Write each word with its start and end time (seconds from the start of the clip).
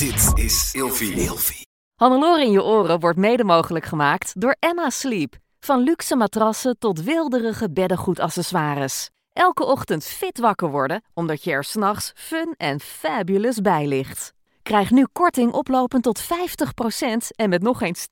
Dit 0.00 0.44
is 0.44 0.70
Ilfie. 0.72 1.12
Ilfie. 1.12 1.66
Hannelore 1.94 2.44
in 2.44 2.50
je 2.50 2.62
oren 2.62 3.00
wordt 3.00 3.18
mede 3.18 3.44
mogelijk 3.44 3.84
gemaakt 3.84 4.40
door 4.40 4.56
Emma 4.58 4.90
Sleep. 4.90 5.36
Van 5.58 5.80
luxe 5.80 6.16
matrassen 6.16 6.78
tot 6.78 7.02
wilderige 7.02 7.70
beddengoedaccessoires. 7.70 9.10
Elke 9.32 9.64
ochtend 9.64 10.04
fit 10.04 10.38
wakker 10.38 10.70
worden, 10.70 11.04
omdat 11.14 11.44
je 11.44 11.50
er 11.50 11.64
s'nachts 11.64 12.12
fun 12.14 12.54
en 12.56 12.80
fabulous 12.80 13.60
bij 13.60 13.86
ligt. 13.86 14.32
Krijg 14.62 14.90
nu 14.90 15.06
korting 15.12 15.52
oplopend 15.52 16.02
tot 16.02 16.22
50% 16.22 16.26
en 17.36 17.48
met 17.48 17.62
nog 17.62 17.82
eens 17.82 18.06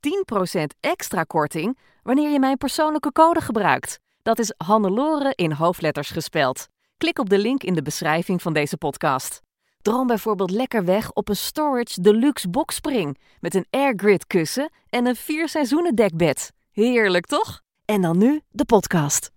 10% 0.61 0.63
extra 0.81 1.23
korting 1.23 1.79
wanneer 2.03 2.31
je 2.31 2.39
mijn 2.39 2.57
persoonlijke 2.57 3.13
code 3.13 3.41
gebruikt. 3.41 3.99
Dat 4.23 4.39
is 4.39 4.55
Hannelore 4.57 5.33
in 5.35 5.53
hoofdletters 5.53 6.11
gespeld. 6.11 6.67
Klik 6.97 7.19
op 7.19 7.29
de 7.29 7.39
link 7.39 7.63
in 7.63 7.75
de 7.75 7.83
beschrijving 7.83 8.43
van 8.43 8.53
deze 8.53 8.77
podcast. 8.77 9.47
Droom 9.83 10.07
bijvoorbeeld 10.07 10.51
lekker 10.51 10.85
weg 10.85 11.13
op 11.13 11.29
een 11.29 11.37
Storage 11.37 12.01
Deluxe 12.01 12.49
Boxspring 12.49 13.19
met 13.41 13.55
een 13.55 13.67
airgrid 13.71 14.27
kussen 14.27 14.71
en 14.91 15.07
een 15.07 15.17
vier 15.17 15.49
seizoenen 15.49 15.95
dekbed. 15.95 16.53
Heerlijk 16.71 17.27
toch? 17.27 17.61
En 17.85 18.03
dan 18.03 18.19
nu 18.19 18.41
de 18.51 18.65
podcast. 18.65 19.31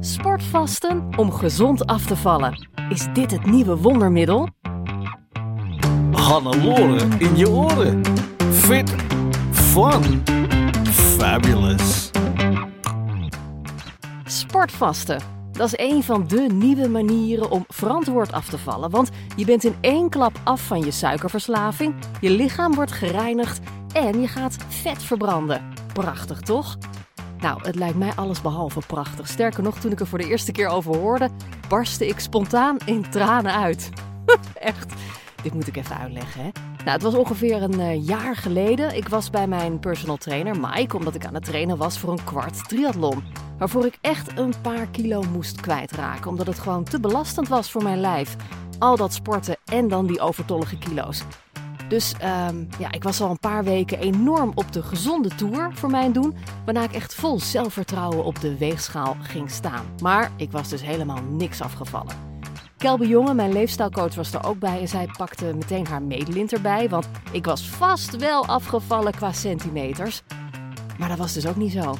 Sportvasten 0.00 1.08
om 1.16 1.32
gezond 1.32 1.86
af 1.86 2.06
te 2.06 2.16
vallen. 2.16 2.68
Is 2.88 3.06
dit 3.12 3.30
het 3.30 3.46
nieuwe 3.46 3.76
wondermiddel? 3.76 4.48
Hannelore 6.12 7.08
in 7.18 7.36
je 7.36 7.50
oren. 7.50 8.02
Fit, 8.50 8.94
fun, 9.52 10.22
fabulous. 10.92 12.10
Sportvasten. 14.24 15.39
Dat 15.60 15.72
is 15.72 15.86
een 15.90 16.02
van 16.02 16.26
de 16.26 16.46
nieuwe 16.52 16.88
manieren 16.88 17.50
om 17.50 17.64
verantwoord 17.68 18.32
af 18.32 18.48
te 18.48 18.58
vallen. 18.58 18.90
Want 18.90 19.10
je 19.36 19.44
bent 19.44 19.64
in 19.64 19.74
één 19.80 20.08
klap 20.08 20.40
af 20.44 20.66
van 20.66 20.80
je 20.80 20.90
suikerverslaving, 20.90 21.94
je 22.20 22.30
lichaam 22.30 22.74
wordt 22.74 22.92
gereinigd 22.92 23.60
en 23.92 24.20
je 24.20 24.28
gaat 24.28 24.56
vet 24.68 25.02
verbranden. 25.02 25.72
Prachtig 25.92 26.40
toch? 26.40 26.78
Nou, 27.38 27.62
het 27.62 27.74
lijkt 27.74 27.98
mij 27.98 28.12
alles 28.14 28.42
behalve 28.42 28.80
prachtig. 28.86 29.28
Sterker 29.28 29.62
nog, 29.62 29.78
toen 29.78 29.92
ik 29.92 30.00
er 30.00 30.06
voor 30.06 30.18
de 30.18 30.28
eerste 30.28 30.52
keer 30.52 30.68
over 30.68 30.96
hoorde, 30.96 31.28
barstte 31.68 32.06
ik 32.06 32.18
spontaan 32.20 32.76
in 32.84 33.10
tranen 33.10 33.54
uit. 33.54 33.90
Echt. 34.54 34.92
Dit 35.42 35.54
moet 35.54 35.66
ik 35.66 35.76
even 35.76 35.96
uitleggen, 35.96 36.42
hè? 36.42 36.50
Nou, 36.76 36.90
het 36.90 37.02
was 37.02 37.14
ongeveer 37.14 37.62
een 37.62 37.80
uh, 37.80 38.06
jaar 38.06 38.36
geleden. 38.36 38.96
Ik 38.96 39.08
was 39.08 39.30
bij 39.30 39.46
mijn 39.46 39.78
personal 39.78 40.16
trainer 40.16 40.60
Mike, 40.60 40.96
omdat 40.96 41.14
ik 41.14 41.26
aan 41.26 41.34
het 41.34 41.44
trainen 41.44 41.76
was 41.76 41.98
voor 41.98 42.10
een 42.10 42.24
kwart 42.24 42.68
triathlon. 42.68 43.22
Waarvoor 43.60 43.86
ik 43.86 43.98
echt 44.00 44.38
een 44.38 44.54
paar 44.62 44.86
kilo 44.86 45.22
moest 45.32 45.60
kwijtraken, 45.60 46.30
omdat 46.30 46.46
het 46.46 46.58
gewoon 46.58 46.84
te 46.84 47.00
belastend 47.00 47.48
was 47.48 47.70
voor 47.70 47.82
mijn 47.82 48.00
lijf. 48.00 48.36
Al 48.78 48.96
dat 48.96 49.12
sporten 49.12 49.56
en 49.64 49.88
dan 49.88 50.06
die 50.06 50.20
overtollige 50.20 50.78
kilo's. 50.78 51.22
Dus 51.88 52.14
um, 52.48 52.68
ja, 52.78 52.92
ik 52.92 53.02
was 53.02 53.20
al 53.20 53.30
een 53.30 53.38
paar 53.38 53.64
weken 53.64 53.98
enorm 53.98 54.52
op 54.54 54.72
de 54.72 54.82
gezonde 54.82 55.28
tour 55.28 55.70
voor 55.74 55.90
mijn 55.90 56.12
doen, 56.12 56.36
waarna 56.64 56.82
ik 56.82 56.92
echt 56.92 57.14
vol 57.14 57.40
zelfvertrouwen 57.40 58.24
op 58.24 58.40
de 58.40 58.58
weegschaal 58.58 59.16
ging 59.22 59.50
staan. 59.50 59.84
Maar 60.02 60.30
ik 60.36 60.50
was 60.50 60.68
dus 60.68 60.82
helemaal 60.82 61.22
niks 61.22 61.60
afgevallen. 61.60 62.14
Kelbe 62.76 63.08
Jonge, 63.08 63.34
mijn 63.34 63.52
leefstijlcoach, 63.52 64.14
was 64.14 64.32
er 64.32 64.44
ook 64.44 64.58
bij 64.58 64.80
en 64.80 64.88
zij 64.88 65.08
pakte 65.16 65.44
meteen 65.44 65.86
haar 65.86 66.02
medelint 66.02 66.52
erbij, 66.52 66.88
want 66.88 67.08
ik 67.32 67.44
was 67.44 67.68
vast 67.68 68.16
wel 68.16 68.46
afgevallen 68.46 69.12
qua 69.12 69.32
centimeters. 69.32 70.22
Maar 70.98 71.08
dat 71.08 71.18
was 71.18 71.32
dus 71.32 71.46
ook 71.46 71.56
niet 71.56 71.72
zo. 71.72 71.94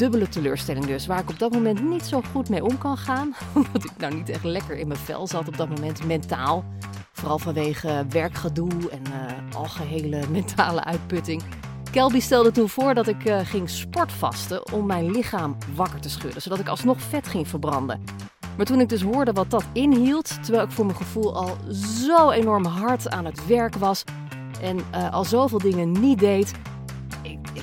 Dubbele 0.00 0.28
teleurstelling 0.28 0.86
dus, 0.86 1.06
waar 1.06 1.20
ik 1.20 1.30
op 1.30 1.38
dat 1.38 1.52
moment 1.52 1.82
niet 1.82 2.06
zo 2.06 2.22
goed 2.32 2.48
mee 2.48 2.64
om 2.64 2.78
kan 2.78 2.96
gaan, 2.96 3.34
omdat 3.54 3.84
ik 3.84 3.92
nou 3.98 4.14
niet 4.14 4.28
echt 4.28 4.44
lekker 4.44 4.76
in 4.76 4.88
mijn 4.88 5.00
vel 5.00 5.26
zat 5.26 5.48
op 5.48 5.56
dat 5.56 5.68
moment 5.68 6.06
mentaal. 6.06 6.64
Vooral 7.12 7.38
vanwege 7.38 8.06
werkgedoe 8.08 8.90
en 8.90 9.02
uh, 9.02 9.56
algehele 9.56 10.22
mentale 10.30 10.84
uitputting. 10.84 11.42
Kelby 11.90 12.20
stelde 12.20 12.50
toen 12.50 12.68
voor 12.68 12.94
dat 12.94 13.06
ik 13.06 13.24
uh, 13.24 13.40
ging 13.42 13.70
sportvasten 13.70 14.72
om 14.72 14.86
mijn 14.86 15.10
lichaam 15.10 15.56
wakker 15.74 16.00
te 16.00 16.10
schudden, 16.10 16.42
zodat 16.42 16.58
ik 16.58 16.68
alsnog 16.68 17.00
vet 17.00 17.26
ging 17.26 17.48
verbranden. 17.48 18.04
Maar 18.56 18.66
toen 18.66 18.80
ik 18.80 18.88
dus 18.88 19.02
hoorde 19.02 19.32
wat 19.32 19.50
dat 19.50 19.64
inhield, 19.72 20.44
terwijl 20.44 20.64
ik 20.64 20.70
voor 20.70 20.84
mijn 20.84 20.98
gevoel 20.98 21.36
al 21.36 21.56
zo 22.04 22.30
enorm 22.30 22.64
hard 22.64 23.10
aan 23.10 23.24
het 23.24 23.46
werk 23.46 23.74
was 23.74 24.04
en 24.62 24.76
uh, 24.94 25.12
al 25.12 25.24
zoveel 25.24 25.58
dingen 25.58 25.92
niet 25.92 26.18
deed, 26.18 26.52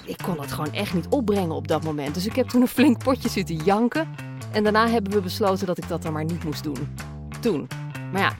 ik, 0.08 0.18
kon 0.24 0.42
het 0.42 0.52
gewoon 0.52 0.74
echt 0.74 0.94
niet 0.94 1.08
opbrengen 1.10 1.56
op 1.56 1.68
dat 1.68 1.84
moment. 1.84 2.14
Dus 2.14 2.26
ik 2.26 2.36
heb 2.36 2.48
toen 2.50 2.62
een 2.62 2.68
flink 2.68 3.04
potje 3.04 3.30
zitten 3.30 3.56
janken. 3.56 4.08
En 4.52 4.64
daarna 4.64 4.88
hebben 4.88 5.12
we 5.12 5.22
besloten 5.22 5.66
dat 5.66 5.78
ik 5.78 5.88
dat 5.88 6.02
dan 6.02 6.14
maar 6.14 6.26
niet 6.26 6.44
moest 6.44 6.64
doen. 6.64 6.96
Toen. 7.42 7.68
Maar 8.12 8.22
ja, 8.22 8.38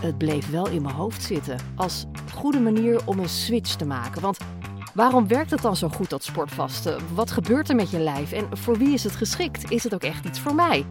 het 0.00 0.18
bleef 0.18 0.50
wel 0.50 0.68
in 0.68 0.82
mijn 0.82 0.94
hoofd 0.94 1.22
zitten. 1.22 1.58
Als 1.76 2.04
goede 2.34 2.60
manier 2.60 3.00
om 3.04 3.18
een 3.18 3.28
switch 3.28 3.74
te 3.74 3.86
maken. 3.86 4.20
Want 4.20 4.38
waarom 4.94 5.28
werkt 5.28 5.50
het 5.50 5.62
dan 5.62 5.76
zo 5.76 5.88
goed, 5.88 6.10
dat 6.10 6.24
sportvasten? 6.24 7.00
Wat 7.14 7.30
gebeurt 7.30 7.68
er 7.68 7.74
met 7.74 7.90
je 7.90 7.98
lijf? 7.98 8.32
En 8.32 8.56
voor 8.56 8.78
wie 8.78 8.92
is 8.92 9.04
het 9.04 9.16
geschikt? 9.16 9.70
Is 9.70 9.84
het 9.84 9.94
ook 9.94 10.02
echt 10.02 10.24
iets 10.24 10.40
voor 10.40 10.54
mij? 10.54 10.86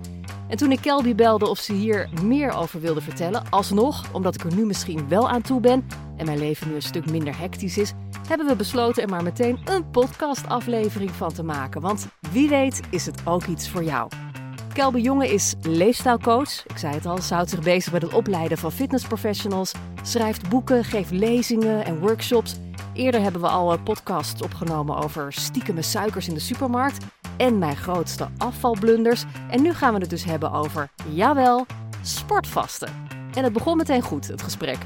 En 0.47 0.57
toen 0.57 0.71
ik 0.71 0.81
Kelby 0.81 1.15
belde 1.15 1.47
of 1.47 1.59
ze 1.59 1.73
hier 1.73 2.09
meer 2.23 2.51
over 2.51 2.81
wilde 2.81 3.01
vertellen, 3.01 3.43
alsnog, 3.49 4.13
omdat 4.13 4.35
ik 4.35 4.43
er 4.43 4.55
nu 4.55 4.65
misschien 4.65 5.07
wel 5.07 5.29
aan 5.29 5.41
toe 5.41 5.59
ben 5.59 5.87
en 6.17 6.25
mijn 6.25 6.37
leven 6.37 6.67
nu 6.67 6.75
een 6.75 6.81
stuk 6.81 7.11
minder 7.11 7.39
hectisch 7.39 7.77
is, 7.77 7.93
hebben 8.27 8.47
we 8.47 8.55
besloten 8.55 9.03
er 9.03 9.09
maar 9.09 9.23
meteen 9.23 9.59
een 9.65 9.89
podcastaflevering 9.89 11.11
van 11.11 11.33
te 11.33 11.43
maken. 11.43 11.81
Want 11.81 12.07
wie 12.31 12.49
weet 12.49 12.81
is 12.89 13.05
het 13.05 13.21
ook 13.25 13.45
iets 13.45 13.69
voor 13.69 13.83
jou. 13.83 14.09
Kelby 14.73 14.99
Jonge 14.99 15.33
is 15.33 15.53
leefstijlcoach. 15.61 16.65
Ik 16.65 16.77
zei 16.77 16.93
het 16.93 17.05
al, 17.05 17.17
ze 17.17 17.33
houdt 17.33 17.49
zich 17.49 17.61
bezig 17.61 17.91
met 17.91 18.01
het 18.01 18.13
opleiden 18.13 18.57
van 18.57 18.71
fitnessprofessionals, 18.71 19.71
schrijft 20.03 20.49
boeken, 20.49 20.83
geeft 20.83 21.11
lezingen 21.11 21.85
en 21.85 21.99
workshops. 21.99 22.55
Eerder 22.93 23.21
hebben 23.21 23.41
we 23.41 23.47
al 23.47 23.79
podcasts 23.79 24.41
opgenomen 24.41 24.97
over 24.97 25.33
stiekeme 25.33 25.81
suikers 25.81 26.27
in 26.27 26.33
de 26.33 26.39
supermarkt 26.39 27.05
en 27.37 27.57
mijn 27.57 27.75
grootste 27.75 28.27
afvalblunders. 28.37 29.23
En 29.49 29.61
nu 29.61 29.73
gaan 29.73 29.93
we 29.93 29.99
het 29.99 30.09
dus 30.09 30.23
hebben 30.23 30.51
over, 30.51 30.89
jawel, 31.09 31.65
sportvasten. 32.01 32.89
En 33.33 33.43
het 33.43 33.53
begon 33.53 33.77
meteen 33.77 34.01
goed, 34.01 34.27
het 34.27 34.41
gesprek. 34.41 34.77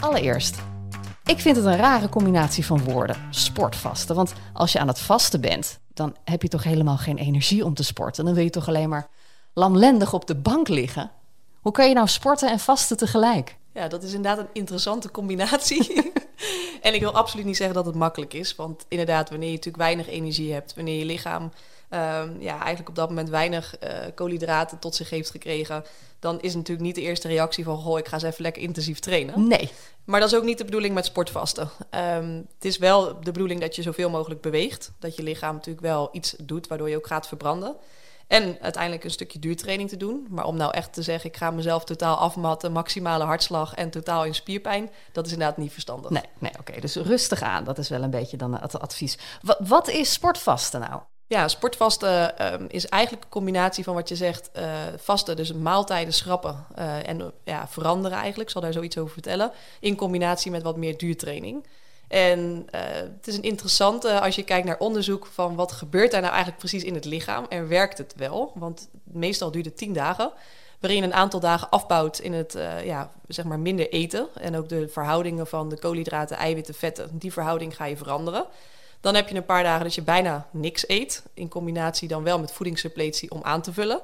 Allereerst, 0.00 0.62
ik 1.24 1.40
vind 1.40 1.56
het 1.56 1.64
een 1.64 1.76
rare 1.76 2.08
combinatie 2.08 2.66
van 2.66 2.84
woorden, 2.84 3.16
sportvasten. 3.30 4.14
Want 4.14 4.32
als 4.52 4.72
je 4.72 4.78
aan 4.78 4.88
het 4.88 4.98
vasten 4.98 5.40
bent, 5.40 5.78
dan 5.94 6.16
heb 6.24 6.42
je 6.42 6.48
toch 6.48 6.62
helemaal 6.62 6.96
geen 6.96 7.18
energie 7.18 7.64
om 7.64 7.74
te 7.74 7.84
sporten. 7.84 8.24
Dan 8.24 8.34
wil 8.34 8.44
je 8.44 8.50
toch 8.50 8.68
alleen 8.68 8.88
maar 8.88 9.08
lamlendig 9.54 10.12
op 10.12 10.26
de 10.26 10.34
bank 10.34 10.68
liggen. 10.68 11.10
Hoe 11.60 11.72
kan 11.72 11.88
je 11.88 11.94
nou 11.94 12.08
sporten 12.08 12.50
en 12.50 12.58
vasten 12.58 12.96
tegelijk? 12.96 13.56
Ja, 13.74 13.88
dat 13.88 14.02
is 14.02 14.12
inderdaad 14.12 14.38
een 14.38 14.50
interessante 14.52 15.10
combinatie. 15.10 16.12
en 16.82 16.94
ik 16.94 17.00
wil 17.00 17.14
absoluut 17.14 17.46
niet 17.46 17.56
zeggen 17.56 17.74
dat 17.74 17.86
het 17.86 17.94
makkelijk 17.94 18.34
is. 18.34 18.56
Want 18.56 18.84
inderdaad, 18.88 19.30
wanneer 19.30 19.48
je 19.48 19.54
natuurlijk 19.54 19.82
weinig 19.82 20.08
energie 20.08 20.52
hebt, 20.52 20.74
wanneer 20.74 20.98
je 20.98 21.04
lichaam 21.04 21.52
um, 21.94 22.40
ja, 22.40 22.52
eigenlijk 22.58 22.88
op 22.88 22.94
dat 22.94 23.08
moment 23.08 23.28
weinig 23.28 23.74
uh, 23.84 23.90
koolhydraten 24.14 24.78
tot 24.78 24.94
zich 24.94 25.10
heeft 25.10 25.30
gekregen, 25.30 25.84
dan 26.18 26.40
is 26.40 26.54
natuurlijk 26.54 26.86
niet 26.86 26.94
de 26.94 27.00
eerste 27.00 27.28
reactie 27.28 27.64
van 27.64 27.78
goh, 27.78 27.98
ik 27.98 28.08
ga 28.08 28.14
eens 28.14 28.22
even 28.22 28.42
lekker 28.42 28.62
intensief 28.62 28.98
trainen. 28.98 29.46
Nee. 29.48 29.70
Maar 30.04 30.20
dat 30.20 30.32
is 30.32 30.38
ook 30.38 30.44
niet 30.44 30.58
de 30.58 30.64
bedoeling 30.64 30.94
met 30.94 31.04
sportvasten. 31.04 31.70
Um, 32.16 32.46
het 32.54 32.64
is 32.64 32.78
wel 32.78 33.20
de 33.20 33.32
bedoeling 33.32 33.60
dat 33.60 33.76
je 33.76 33.82
zoveel 33.82 34.10
mogelijk 34.10 34.40
beweegt. 34.40 34.92
Dat 34.98 35.16
je 35.16 35.22
lichaam 35.22 35.54
natuurlijk 35.54 35.86
wel 35.86 36.08
iets 36.12 36.34
doet 36.38 36.66
waardoor 36.66 36.90
je 36.90 36.96
ook 36.96 37.06
gaat 37.06 37.28
verbranden. 37.28 37.76
En 38.26 38.56
uiteindelijk 38.60 39.04
een 39.04 39.10
stukje 39.10 39.38
duurtraining 39.38 39.88
te 39.88 39.96
doen. 39.96 40.26
Maar 40.30 40.44
om 40.44 40.56
nou 40.56 40.72
echt 40.72 40.92
te 40.92 41.02
zeggen, 41.02 41.30
ik 41.30 41.36
ga 41.36 41.50
mezelf 41.50 41.84
totaal 41.84 42.16
afmatten, 42.16 42.72
maximale 42.72 43.24
hartslag 43.24 43.74
en 43.74 43.90
totaal 43.90 44.24
in 44.24 44.34
spierpijn, 44.34 44.90
dat 45.12 45.26
is 45.26 45.32
inderdaad 45.32 45.56
niet 45.56 45.72
verstandig. 45.72 46.10
Nee, 46.10 46.22
nee 46.38 46.52
oké. 46.60 46.80
Dus 46.80 46.96
rustig 46.96 47.42
aan, 47.42 47.64
dat 47.64 47.78
is 47.78 47.88
wel 47.88 48.02
een 48.02 48.10
beetje 48.10 48.36
dan 48.36 48.60
het 48.60 48.80
advies. 48.80 49.18
Wat, 49.42 49.58
wat 49.60 49.88
is 49.88 50.12
sportvasten 50.12 50.80
nou? 50.80 51.00
Ja, 51.32 51.48
sportvasten 51.48 52.52
um, 52.52 52.66
is 52.68 52.86
eigenlijk 52.86 53.24
een 53.24 53.30
combinatie 53.30 53.84
van 53.84 53.94
wat 53.94 54.08
je 54.08 54.16
zegt, 54.16 54.50
uh, 54.56 54.64
vasten, 54.96 55.36
dus 55.36 55.52
maaltijden 55.52 56.12
schrappen 56.12 56.66
uh, 56.78 57.08
en 57.08 57.32
ja, 57.44 57.68
veranderen 57.68 58.18
eigenlijk. 58.18 58.48
Ik 58.48 58.52
zal 58.52 58.62
daar 58.62 58.72
zoiets 58.72 58.98
over 58.98 59.12
vertellen. 59.12 59.52
In 59.80 59.96
combinatie 59.96 60.50
met 60.50 60.62
wat 60.62 60.76
meer 60.76 60.98
duurtraining. 60.98 61.66
En 62.08 62.66
het 63.16 63.26
is 63.26 63.36
een 63.36 63.42
interessante 63.42 64.20
als 64.20 64.34
je 64.34 64.42
kijkt 64.42 64.66
naar 64.66 64.78
onderzoek 64.78 65.26
van 65.26 65.54
wat 65.54 65.72
gebeurt 65.72 66.10
daar 66.10 66.20
nou 66.20 66.32
eigenlijk 66.32 66.62
precies 66.62 66.84
in 66.84 66.94
het 66.94 67.04
lichaam 67.04 67.46
en 67.48 67.68
werkt 67.68 67.98
het 67.98 68.14
wel? 68.16 68.52
Want 68.54 68.88
meestal 69.04 69.50
duurt 69.50 69.64
het 69.64 69.76
tien 69.76 69.92
dagen, 69.92 70.32
waarin 70.80 71.02
een 71.02 71.14
aantal 71.14 71.40
dagen 71.40 71.70
afbouwt 71.70 72.18
in 72.18 72.32
het 72.32 72.58
ja, 72.84 73.10
zeg 73.28 73.44
maar 73.44 73.58
minder 73.58 73.90
eten 73.90 74.28
en 74.40 74.56
ook 74.56 74.68
de 74.68 74.88
verhoudingen 74.88 75.46
van 75.46 75.68
de 75.68 75.78
koolhydraten, 75.78 76.36
eiwitten, 76.36 76.74
vetten. 76.74 77.08
Die 77.12 77.32
verhouding 77.32 77.76
ga 77.76 77.84
je 77.84 77.96
veranderen. 77.96 78.46
Dan 79.02 79.14
heb 79.14 79.28
je 79.28 79.34
een 79.34 79.44
paar 79.44 79.62
dagen 79.62 79.84
dat 79.84 79.94
je 79.94 80.02
bijna 80.02 80.46
niks 80.50 80.88
eet, 80.88 81.22
in 81.34 81.48
combinatie 81.48 82.08
dan 82.08 82.22
wel 82.22 82.38
met 82.38 82.52
voedingssuppletie 82.52 83.30
om 83.30 83.40
aan 83.42 83.62
te 83.62 83.72
vullen. 83.72 84.00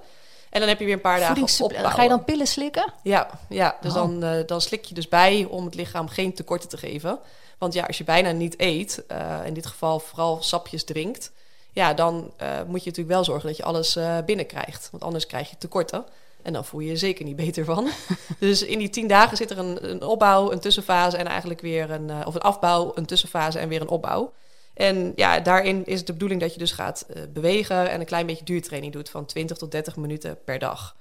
En 0.50 0.60
dan 0.60 0.68
heb 0.68 0.78
je 0.78 0.84
weer 0.84 0.94
een 0.94 1.00
paar 1.00 1.18
dagen 1.18 1.64
opbouwen. 1.64 1.92
Ga 1.92 2.02
je 2.02 2.08
dan 2.08 2.24
pillen 2.24 2.46
slikken? 2.46 2.92
Ja, 3.02 3.30
ja 3.48 3.76
dus 3.80 3.90
oh. 3.92 3.96
dan, 3.96 4.24
uh, 4.24 4.46
dan 4.46 4.60
slik 4.60 4.84
je 4.84 4.94
dus 4.94 5.08
bij 5.08 5.46
om 5.50 5.64
het 5.64 5.74
lichaam 5.74 6.08
geen 6.08 6.34
tekorten 6.34 6.68
te 6.68 6.76
geven. 6.76 7.18
Want 7.58 7.74
ja, 7.74 7.84
als 7.84 7.98
je 7.98 8.04
bijna 8.04 8.30
niet 8.30 8.60
eet, 8.60 9.04
uh, 9.12 9.36
in 9.44 9.54
dit 9.54 9.66
geval 9.66 9.98
vooral 9.98 10.42
sapjes 10.42 10.84
drinkt, 10.84 11.32
ja, 11.72 11.94
dan 11.94 12.14
uh, 12.42 12.48
moet 12.66 12.82
je 12.82 12.88
natuurlijk 12.88 13.14
wel 13.14 13.24
zorgen 13.24 13.48
dat 13.48 13.56
je 13.56 13.64
alles 13.64 13.98
binnenkrijgt. 14.26 14.88
Want 14.90 15.02
anders 15.02 15.26
krijg 15.26 15.50
je 15.50 15.58
tekorten. 15.58 16.04
En 16.42 16.52
dan 16.52 16.64
voel 16.64 16.80
je 16.80 16.88
je 16.88 16.96
zeker 16.96 17.24
niet 17.24 17.36
beter 17.46 17.64
van. 17.64 17.88
dus 18.38 18.62
in 18.62 18.78
die 18.78 18.90
tien 18.90 19.08
dagen 19.08 19.36
zit 19.36 19.50
er 19.50 19.58
een, 19.58 19.90
een 19.90 20.02
opbouw, 20.02 20.52
een 20.52 20.60
tussenfase 20.60 21.16
en 21.16 21.26
eigenlijk 21.26 21.60
weer 21.60 21.90
een, 21.90 22.26
of 22.26 22.34
een 22.34 22.40
afbouw, 22.40 22.92
een 22.94 23.06
tussenfase 23.06 23.58
en 23.58 23.68
weer 23.68 23.80
een 23.80 23.88
opbouw. 23.88 24.32
En 24.78 25.12
ja, 25.16 25.40
daarin 25.40 25.86
is 25.86 25.98
het 25.98 26.06
de 26.06 26.12
bedoeling 26.12 26.40
dat 26.40 26.52
je 26.52 26.58
dus 26.58 26.72
gaat 26.72 27.06
uh, 27.08 27.22
bewegen 27.32 27.90
en 27.90 28.00
een 28.00 28.06
klein 28.06 28.26
beetje 28.26 28.44
duurtraining 28.44 28.92
doet 28.92 29.10
van 29.10 29.26
20 29.26 29.56
tot 29.56 29.70
30 29.70 29.96
minuten 29.96 30.38
per 30.44 30.58
dag. 30.58 30.96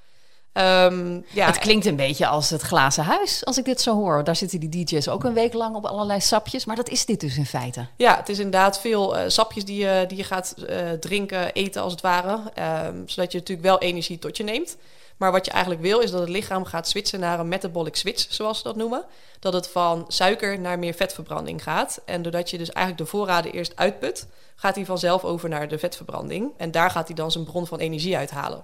Um, 0.53 1.25
ja. 1.33 1.45
Het 1.45 1.57
klinkt 1.57 1.85
een 1.85 1.95
beetje 1.95 2.27
als 2.27 2.49
het 2.49 2.61
glazen 2.61 3.03
huis, 3.03 3.45
als 3.45 3.57
ik 3.57 3.65
dit 3.65 3.81
zo 3.81 3.95
hoor. 3.95 4.23
Daar 4.23 4.35
zitten 4.35 4.59
die 4.59 4.85
DJ's 4.85 5.07
ook 5.07 5.23
een 5.23 5.33
week 5.33 5.53
lang 5.53 5.75
op 5.75 5.85
allerlei 5.85 6.21
sapjes. 6.21 6.65
Maar 6.65 6.75
dat 6.75 6.89
is 6.89 7.05
dit 7.05 7.19
dus 7.19 7.37
in 7.37 7.45
feite. 7.45 7.87
Ja, 7.97 8.15
het 8.17 8.29
is 8.29 8.37
inderdaad 8.37 8.79
veel 8.79 9.17
uh, 9.17 9.23
sapjes 9.27 9.65
die 9.65 9.77
je, 9.77 10.05
die 10.07 10.17
je 10.17 10.23
gaat 10.23 10.53
uh, 10.57 10.91
drinken, 10.91 11.53
eten 11.53 11.81
als 11.81 11.91
het 11.91 12.01
ware. 12.01 12.33
Um, 12.33 13.03
zodat 13.05 13.31
je 13.31 13.37
natuurlijk 13.37 13.67
wel 13.67 13.79
energie 13.79 14.19
tot 14.19 14.37
je 14.37 14.43
neemt. 14.43 14.77
Maar 15.17 15.31
wat 15.31 15.45
je 15.45 15.51
eigenlijk 15.51 15.81
wil, 15.81 15.99
is 15.99 16.11
dat 16.11 16.19
het 16.19 16.29
lichaam 16.29 16.65
gaat 16.65 16.87
switchen 16.87 17.19
naar 17.19 17.39
een 17.39 17.47
metabolic 17.47 17.95
switch, 17.95 18.25
zoals 18.29 18.57
ze 18.57 18.63
dat 18.63 18.75
noemen. 18.75 19.05
Dat 19.39 19.53
het 19.53 19.67
van 19.67 20.05
suiker 20.07 20.59
naar 20.59 20.79
meer 20.79 20.93
vetverbranding 20.93 21.63
gaat. 21.63 22.01
En 22.05 22.21
doordat 22.21 22.49
je 22.49 22.57
dus 22.57 22.71
eigenlijk 22.71 23.05
de 23.05 23.17
voorraden 23.17 23.51
eerst 23.51 23.75
uitput, 23.75 24.27
gaat 24.55 24.75
hij 24.75 24.85
vanzelf 24.85 25.23
over 25.23 25.49
naar 25.49 25.67
de 25.67 25.79
vetverbranding. 25.79 26.51
En 26.57 26.71
daar 26.71 26.89
gaat 26.89 27.07
hij 27.07 27.15
dan 27.15 27.31
zijn 27.31 27.43
bron 27.43 27.67
van 27.67 27.79
energie 27.79 28.17
uithalen. 28.17 28.63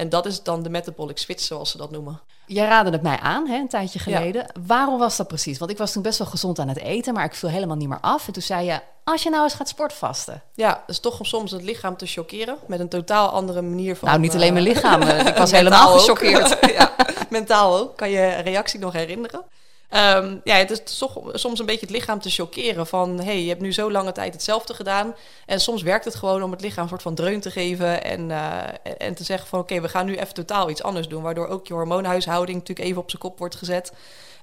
En 0.00 0.08
dat 0.08 0.26
is 0.26 0.42
dan 0.42 0.62
de 0.62 0.70
metabolic 0.70 1.18
switch, 1.18 1.42
zoals 1.42 1.70
ze 1.70 1.76
dat 1.76 1.90
noemen. 1.90 2.20
Jij 2.46 2.66
raadde 2.66 2.90
het 2.90 3.02
mij 3.02 3.18
aan, 3.18 3.46
hè, 3.46 3.56
een 3.56 3.68
tijdje 3.68 3.98
geleden. 3.98 4.46
Waarom 4.66 4.98
was 4.98 5.16
dat 5.16 5.28
precies? 5.28 5.58
Want 5.58 5.70
ik 5.70 5.78
was 5.78 5.92
toen 5.92 6.02
best 6.02 6.18
wel 6.18 6.26
gezond 6.26 6.58
aan 6.58 6.68
het 6.68 6.78
eten, 6.78 7.14
maar 7.14 7.24
ik 7.24 7.34
viel 7.34 7.48
helemaal 7.48 7.76
niet 7.76 7.88
meer 7.88 8.00
af. 8.00 8.26
En 8.26 8.32
toen 8.32 8.42
zei 8.42 8.66
je, 8.66 8.80
als 9.04 9.22
je 9.22 9.30
nou 9.30 9.42
eens 9.42 9.54
gaat 9.54 9.68
sportvasten. 9.68 10.42
Ja, 10.54 10.68
dat 10.68 10.88
is 10.88 11.00
toch 11.00 11.18
om 11.18 11.24
soms 11.24 11.50
het 11.50 11.62
lichaam 11.62 11.96
te 11.96 12.06
chockeren 12.06 12.56
met 12.66 12.80
een 12.80 12.88
totaal 12.88 13.28
andere 13.28 13.62
manier 13.62 13.96
van... 13.96 14.08
Nou, 14.08 14.20
niet 14.20 14.34
alleen 14.34 14.52
mijn 14.52 14.64
lichaam. 14.64 15.02
Uh, 15.02 15.26
ik 15.26 15.36
was 15.36 15.50
helemaal 15.60 15.98
gechoqueerd. 15.98 16.58
ja, 16.78 16.94
mentaal 17.28 17.78
ook. 17.78 17.96
Kan 17.96 18.10
je 18.10 18.26
reactie 18.26 18.80
nog 18.80 18.92
herinneren? 18.92 19.44
Um, 19.94 20.40
ja, 20.44 20.54
het 20.56 20.70
is 20.70 21.04
soms 21.32 21.58
een 21.58 21.66
beetje 21.66 21.86
het 21.86 21.90
lichaam 21.90 22.20
te 22.20 22.30
chockeren 22.30 22.86
van... 22.86 23.20
hey, 23.20 23.42
je 23.42 23.48
hebt 23.48 23.60
nu 23.60 23.72
zo 23.72 23.90
lange 23.90 24.12
tijd 24.12 24.32
hetzelfde 24.32 24.74
gedaan. 24.74 25.14
En 25.46 25.60
soms 25.60 25.82
werkt 25.82 26.04
het 26.04 26.14
gewoon 26.14 26.42
om 26.42 26.50
het 26.50 26.60
lichaam 26.60 26.82
een 26.82 26.88
soort 26.88 27.02
van 27.02 27.14
dreun 27.14 27.40
te 27.40 27.50
geven... 27.50 28.04
en, 28.04 28.30
uh, 28.30 28.62
en 28.98 29.14
te 29.14 29.24
zeggen 29.24 29.48
van 29.48 29.60
oké, 29.60 29.80
we 29.80 29.88
gaan 29.88 30.06
nu 30.06 30.16
even 30.16 30.34
totaal 30.34 30.70
iets 30.70 30.82
anders 30.82 31.08
doen... 31.08 31.22
waardoor 31.22 31.46
ook 31.46 31.66
je 31.66 31.74
hormoonhuishouding 31.74 32.58
natuurlijk 32.58 32.88
even 32.88 33.02
op 33.02 33.10
zijn 33.10 33.22
kop 33.22 33.38
wordt 33.38 33.56
gezet... 33.56 33.92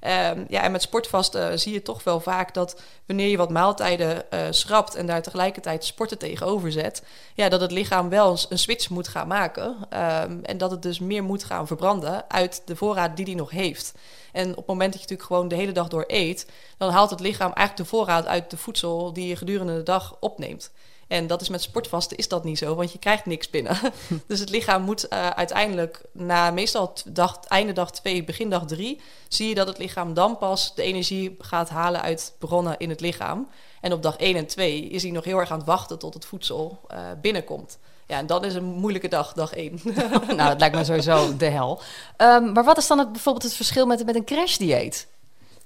Um, 0.07 0.45
ja, 0.49 0.61
en 0.61 0.71
met 0.71 0.81
sportvasten 0.81 1.51
uh, 1.51 1.57
zie 1.57 1.73
je 1.73 1.81
toch 1.81 2.03
wel 2.03 2.19
vaak 2.19 2.53
dat 2.53 2.81
wanneer 3.05 3.27
je 3.27 3.37
wat 3.37 3.49
maaltijden 3.49 4.23
uh, 4.33 4.39
schrapt 4.49 4.95
en 4.95 5.05
daar 5.05 5.21
tegelijkertijd 5.21 5.85
sporten 5.85 6.17
tegenover 6.17 6.71
zet, 6.71 7.03
ja, 7.33 7.49
dat 7.49 7.61
het 7.61 7.71
lichaam 7.71 8.09
wel 8.09 8.37
een 8.49 8.59
switch 8.59 8.89
moet 8.89 9.07
gaan 9.07 9.27
maken. 9.27 9.65
Um, 9.65 10.39
en 10.43 10.57
dat 10.57 10.71
het 10.71 10.81
dus 10.81 10.99
meer 10.99 11.23
moet 11.23 11.43
gaan 11.43 11.67
verbranden 11.67 12.29
uit 12.29 12.61
de 12.65 12.75
voorraad 12.75 13.15
die 13.15 13.25
die 13.25 13.35
nog 13.35 13.49
heeft. 13.49 13.93
En 14.31 14.49
op 14.49 14.57
het 14.57 14.67
moment 14.67 14.91
dat 14.91 15.01
je 15.01 15.07
natuurlijk 15.07 15.27
gewoon 15.27 15.47
de 15.47 15.55
hele 15.55 15.71
dag 15.71 15.87
door 15.87 16.03
eet, 16.07 16.47
dan 16.77 16.91
haalt 16.91 17.09
het 17.09 17.19
lichaam 17.19 17.51
eigenlijk 17.53 17.89
de 17.89 17.95
voorraad 17.95 18.25
uit 18.25 18.49
de 18.49 18.57
voedsel 18.57 19.13
die 19.13 19.27
je 19.27 19.35
gedurende 19.35 19.75
de 19.75 19.83
dag 19.83 20.17
opneemt. 20.19 20.71
En 21.07 21.27
dat 21.27 21.41
is 21.41 21.49
met 21.49 21.61
sportvasten 21.61 22.17
is 22.17 22.27
dat 22.27 22.43
niet 22.43 22.57
zo, 22.57 22.75
want 22.75 22.91
je 22.91 22.99
krijgt 22.99 23.25
niks 23.25 23.49
binnen. 23.49 23.77
dus 24.27 24.39
het 24.39 24.49
lichaam 24.49 24.81
moet 24.81 25.05
uh, 25.09 25.29
uiteindelijk 25.29 26.01
na 26.11 26.51
meestal 26.51 26.93
dag, 27.05 27.39
einde 27.47 27.73
dag 27.73 27.91
2, 27.91 28.23
begin 28.23 28.49
dag 28.49 28.65
3, 28.65 29.01
zie 29.27 29.49
je 29.49 29.55
dat 29.55 29.67
het 29.67 29.77
lichaam 29.77 30.13
dan 30.13 30.37
pas 30.37 30.75
de 30.75 30.83
energie 30.83 31.35
gaat 31.39 31.69
halen 31.69 32.01
uit 32.01 32.33
bronnen 32.39 32.77
in 32.77 32.89
het 32.89 33.01
lichaam. 33.01 33.47
En 33.81 33.93
op 33.93 34.03
dag 34.03 34.17
1 34.17 34.35
en 34.35 34.47
2 34.47 34.81
is 34.81 35.03
hij 35.03 35.11
nog 35.11 35.23
heel 35.23 35.37
erg 35.37 35.51
aan 35.51 35.57
het 35.57 35.67
wachten 35.67 35.99
tot 35.99 36.13
het 36.13 36.25
voedsel 36.25 36.79
uh, 36.91 36.97
binnenkomt. 37.21 37.77
Ja, 38.07 38.17
en 38.17 38.27
dat 38.27 38.45
is 38.45 38.53
een 38.53 38.63
moeilijke 38.63 39.07
dag, 39.07 39.33
dag 39.33 39.53
1. 39.53 39.79
nou, 40.27 40.49
dat 40.49 40.59
lijkt 40.59 40.75
me 40.75 40.83
sowieso 40.83 41.37
de 41.37 41.45
hel. 41.45 41.81
Um, 42.17 42.51
maar 42.51 42.63
wat 42.63 42.77
is 42.77 42.87
dan 42.87 42.99
het, 42.99 43.11
bijvoorbeeld 43.11 43.43
het 43.43 43.53
verschil 43.53 43.85
met, 43.85 44.05
met 44.05 44.15
een 44.15 44.25
crashdieet? 44.25 45.07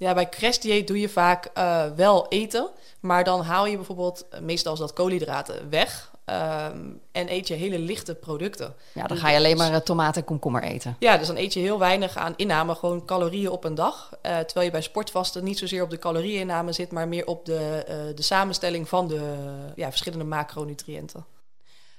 Ja, 0.01 0.13
bij 0.13 0.29
crashdieet 0.29 0.87
doe 0.87 0.99
je 0.99 1.09
vaak 1.09 1.49
uh, 1.57 1.85
wel 1.95 2.27
eten, 2.27 2.69
maar 2.99 3.23
dan 3.23 3.41
haal 3.41 3.65
je 3.65 3.75
bijvoorbeeld 3.75 4.25
meestal 4.41 4.75
dat 4.75 4.93
koolhydraten 4.93 5.69
weg. 5.69 6.11
Um, 6.25 7.01
en 7.11 7.31
eet 7.31 7.47
je 7.47 7.53
hele 7.53 7.79
lichte 7.79 8.15
producten. 8.15 8.75
Ja, 8.93 9.07
dan 9.07 9.17
ga 9.17 9.29
je 9.29 9.37
alleen 9.37 9.57
maar 9.57 9.71
uh, 9.71 9.77
tomaten 9.77 10.21
en 10.21 10.27
komkommer 10.27 10.63
eten. 10.63 10.95
Ja, 10.99 11.17
dus 11.17 11.27
dan 11.27 11.37
eet 11.37 11.53
je 11.53 11.59
heel 11.59 11.79
weinig 11.79 12.17
aan 12.17 12.33
inname, 12.35 12.75
gewoon 12.75 13.05
calorieën 13.05 13.49
op 13.49 13.63
een 13.63 13.75
dag. 13.75 14.09
Uh, 14.11 14.37
terwijl 14.37 14.65
je 14.65 14.71
bij 14.71 14.81
sportvasten 14.81 15.43
niet 15.43 15.59
zozeer 15.59 15.83
op 15.83 15.89
de 15.89 15.99
calorieinname 15.99 16.71
zit, 16.71 16.91
maar 16.91 17.07
meer 17.07 17.25
op 17.25 17.45
de, 17.45 17.85
uh, 17.89 18.15
de 18.15 18.21
samenstelling 18.21 18.89
van 18.89 19.07
de 19.07 19.35
ja, 19.75 19.89
verschillende 19.89 20.25
macronutriënten. 20.25 21.25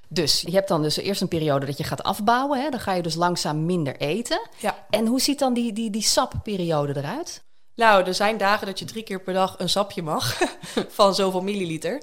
Dus 0.08 0.40
je 0.40 0.55
hebt 0.55 0.69
dan 0.69 0.82
dus 0.82 0.96
eerst 0.96 1.20
een 1.20 1.28
periode 1.28 1.66
dat 1.66 1.78
je 1.78 1.84
gaat 1.84 2.02
afbouwen. 2.02 2.60
Hè? 2.60 2.70
Dan 2.70 2.81
ga 2.81 2.93
je 2.93 3.02
dus 3.02 3.14
langzaam 3.14 3.64
minder 3.64 3.96
eten. 3.96 4.40
Ja. 4.58 4.87
En 4.90 5.06
hoe 5.06 5.20
ziet 5.20 5.38
dan 5.38 5.55
die, 5.55 5.72
die, 5.72 5.90
die 5.90 6.02
sapperiode 6.02 6.96
eruit? 6.96 7.43
Nou, 7.74 8.04
er 8.04 8.14
zijn 8.14 8.36
dagen 8.36 8.66
dat 8.66 8.78
je 8.78 8.84
drie 8.84 9.02
keer 9.02 9.20
per 9.20 9.34
dag 9.34 9.54
een 9.58 9.69
sapje 9.69 10.02
mag 10.02 10.38
van 10.98 11.14
zoveel 11.14 11.42
milliliter. 11.42 11.92
Um, 11.92 12.02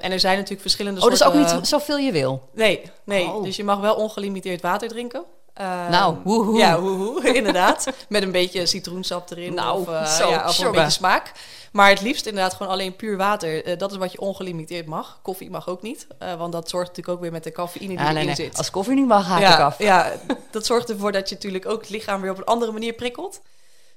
en 0.00 0.12
er 0.12 0.20
zijn 0.20 0.34
natuurlijk 0.34 0.60
verschillende 0.60 1.00
oh, 1.00 1.06
soorten... 1.06 1.26
Oh, 1.26 1.32
dus 1.32 1.52
ook 1.52 1.58
niet 1.58 1.68
zoveel 1.68 1.98
je 1.98 2.12
wil? 2.12 2.48
Nee, 2.54 2.82
nee. 3.04 3.26
Oh. 3.26 3.42
Dus 3.42 3.56
je 3.56 3.64
mag 3.64 3.80
wel 3.80 3.94
ongelimiteerd 3.94 4.62
water 4.62 4.88
drinken. 4.88 5.24
Um, 5.60 5.90
nou, 5.90 6.16
woehoe. 6.24 6.58
Ja, 6.58 6.80
woehoe, 6.80 7.32
inderdaad. 7.36 7.86
Met 8.08 8.22
een 8.22 8.32
beetje 8.32 8.66
citroensap 8.66 9.30
erin 9.30 9.54
nou, 9.54 9.80
of, 9.80 9.88
uh, 9.88 10.06
zo, 10.06 10.30
ja, 10.30 10.48
of 10.48 10.58
een 10.58 10.70
beetje 10.70 10.90
smaak. 10.90 11.32
Maar 11.72 11.88
het 11.88 12.00
liefst 12.00 12.26
inderdaad 12.26 12.54
gewoon 12.54 12.72
alleen 12.72 12.96
puur 12.96 13.16
water. 13.16 13.68
Uh, 13.68 13.78
dat 13.78 13.90
is 13.90 13.96
wat 13.96 14.12
je 14.12 14.20
ongelimiteerd 14.20 14.86
mag. 14.86 15.18
Koffie 15.22 15.50
mag 15.50 15.68
ook 15.68 15.82
niet. 15.82 16.06
Uh, 16.22 16.34
want 16.34 16.52
dat 16.52 16.68
zorgt 16.68 16.88
natuurlijk 16.88 17.16
ook 17.16 17.22
weer 17.22 17.32
met 17.32 17.44
de 17.44 17.52
cafeïne 17.52 17.96
die 17.96 18.06
erin 18.06 18.26
nee, 18.26 18.34
zit. 18.34 18.56
Als 18.56 18.70
koffie 18.70 18.94
niet 18.94 19.06
mag, 19.06 19.26
haak 19.26 19.40
ja, 19.40 19.54
ik 19.54 19.60
af. 19.60 19.78
Ja, 19.78 20.12
dat 20.50 20.66
zorgt 20.66 20.90
ervoor 20.90 21.12
dat 21.12 21.28
je 21.28 21.34
natuurlijk 21.34 21.66
ook 21.66 21.80
het 21.80 21.90
lichaam 21.90 22.20
weer 22.20 22.30
op 22.30 22.38
een 22.38 22.44
andere 22.44 22.72
manier 22.72 22.92
prikkelt. 22.92 23.40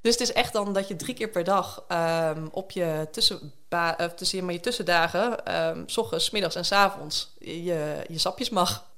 Dus 0.01 0.12
het 0.12 0.21
is 0.21 0.33
echt 0.33 0.53
dan 0.53 0.74
dat 0.74 0.88
je 0.88 0.95
drie 0.95 1.13
keer 1.13 1.30
per 1.30 1.44
dag 1.44 1.86
um, 1.89 2.50
op 2.51 2.71
je, 2.71 3.07
tussen, 3.12 3.53
uh, 3.69 3.89
tussen, 3.92 4.45
maar 4.45 4.53
je 4.53 4.59
tussendagen, 4.59 5.56
um, 5.68 5.89
s 5.89 5.98
ochtends, 5.98 6.30
middags 6.30 6.56
en 6.56 6.65
s 6.65 6.71
avonds, 6.71 7.31
je, 7.39 8.06
je 8.07 8.18
sapjes 8.18 8.50
mag. 8.50 8.89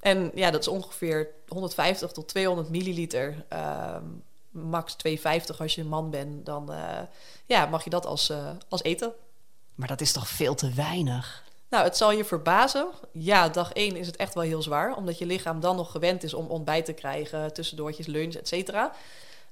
En 0.00 0.30
ja, 0.34 0.50
dat 0.50 0.60
is 0.60 0.68
ongeveer 0.68 1.28
150 1.48 2.12
tot 2.12 2.28
200 2.28 2.68
milliliter. 2.68 3.44
Um, 3.52 4.22
max 4.52 4.94
250 4.94 5.60
als 5.60 5.74
je 5.74 5.80
een 5.80 5.88
man 5.88 6.10
bent. 6.10 6.46
Dan 6.46 6.72
uh, 6.72 6.98
ja, 7.46 7.66
mag 7.66 7.84
je 7.84 7.90
dat 7.90 8.06
als, 8.06 8.30
uh, 8.30 8.50
als 8.68 8.82
eten. 8.82 9.12
Maar 9.74 9.88
dat 9.88 10.00
is 10.00 10.12
toch 10.12 10.28
veel 10.28 10.54
te 10.54 10.70
weinig? 10.70 11.44
Nou, 11.68 11.84
het 11.84 11.96
zal 11.96 12.12
je 12.12 12.24
verbazen. 12.24 12.86
Ja, 13.12 13.48
dag 13.48 13.72
1 13.72 13.96
is 13.96 14.06
het 14.06 14.16
echt 14.16 14.34
wel 14.34 14.42
heel 14.42 14.62
zwaar. 14.62 14.96
Omdat 14.96 15.18
je 15.18 15.26
lichaam 15.26 15.60
dan 15.60 15.76
nog 15.76 15.90
gewend 15.90 16.22
is 16.22 16.34
om 16.34 16.46
ontbijt 16.46 16.84
te 16.84 16.92
krijgen, 16.92 17.52
tussendoortjes, 17.52 18.06
lunch, 18.06 18.34
et 18.34 18.48
cetera. 18.48 18.92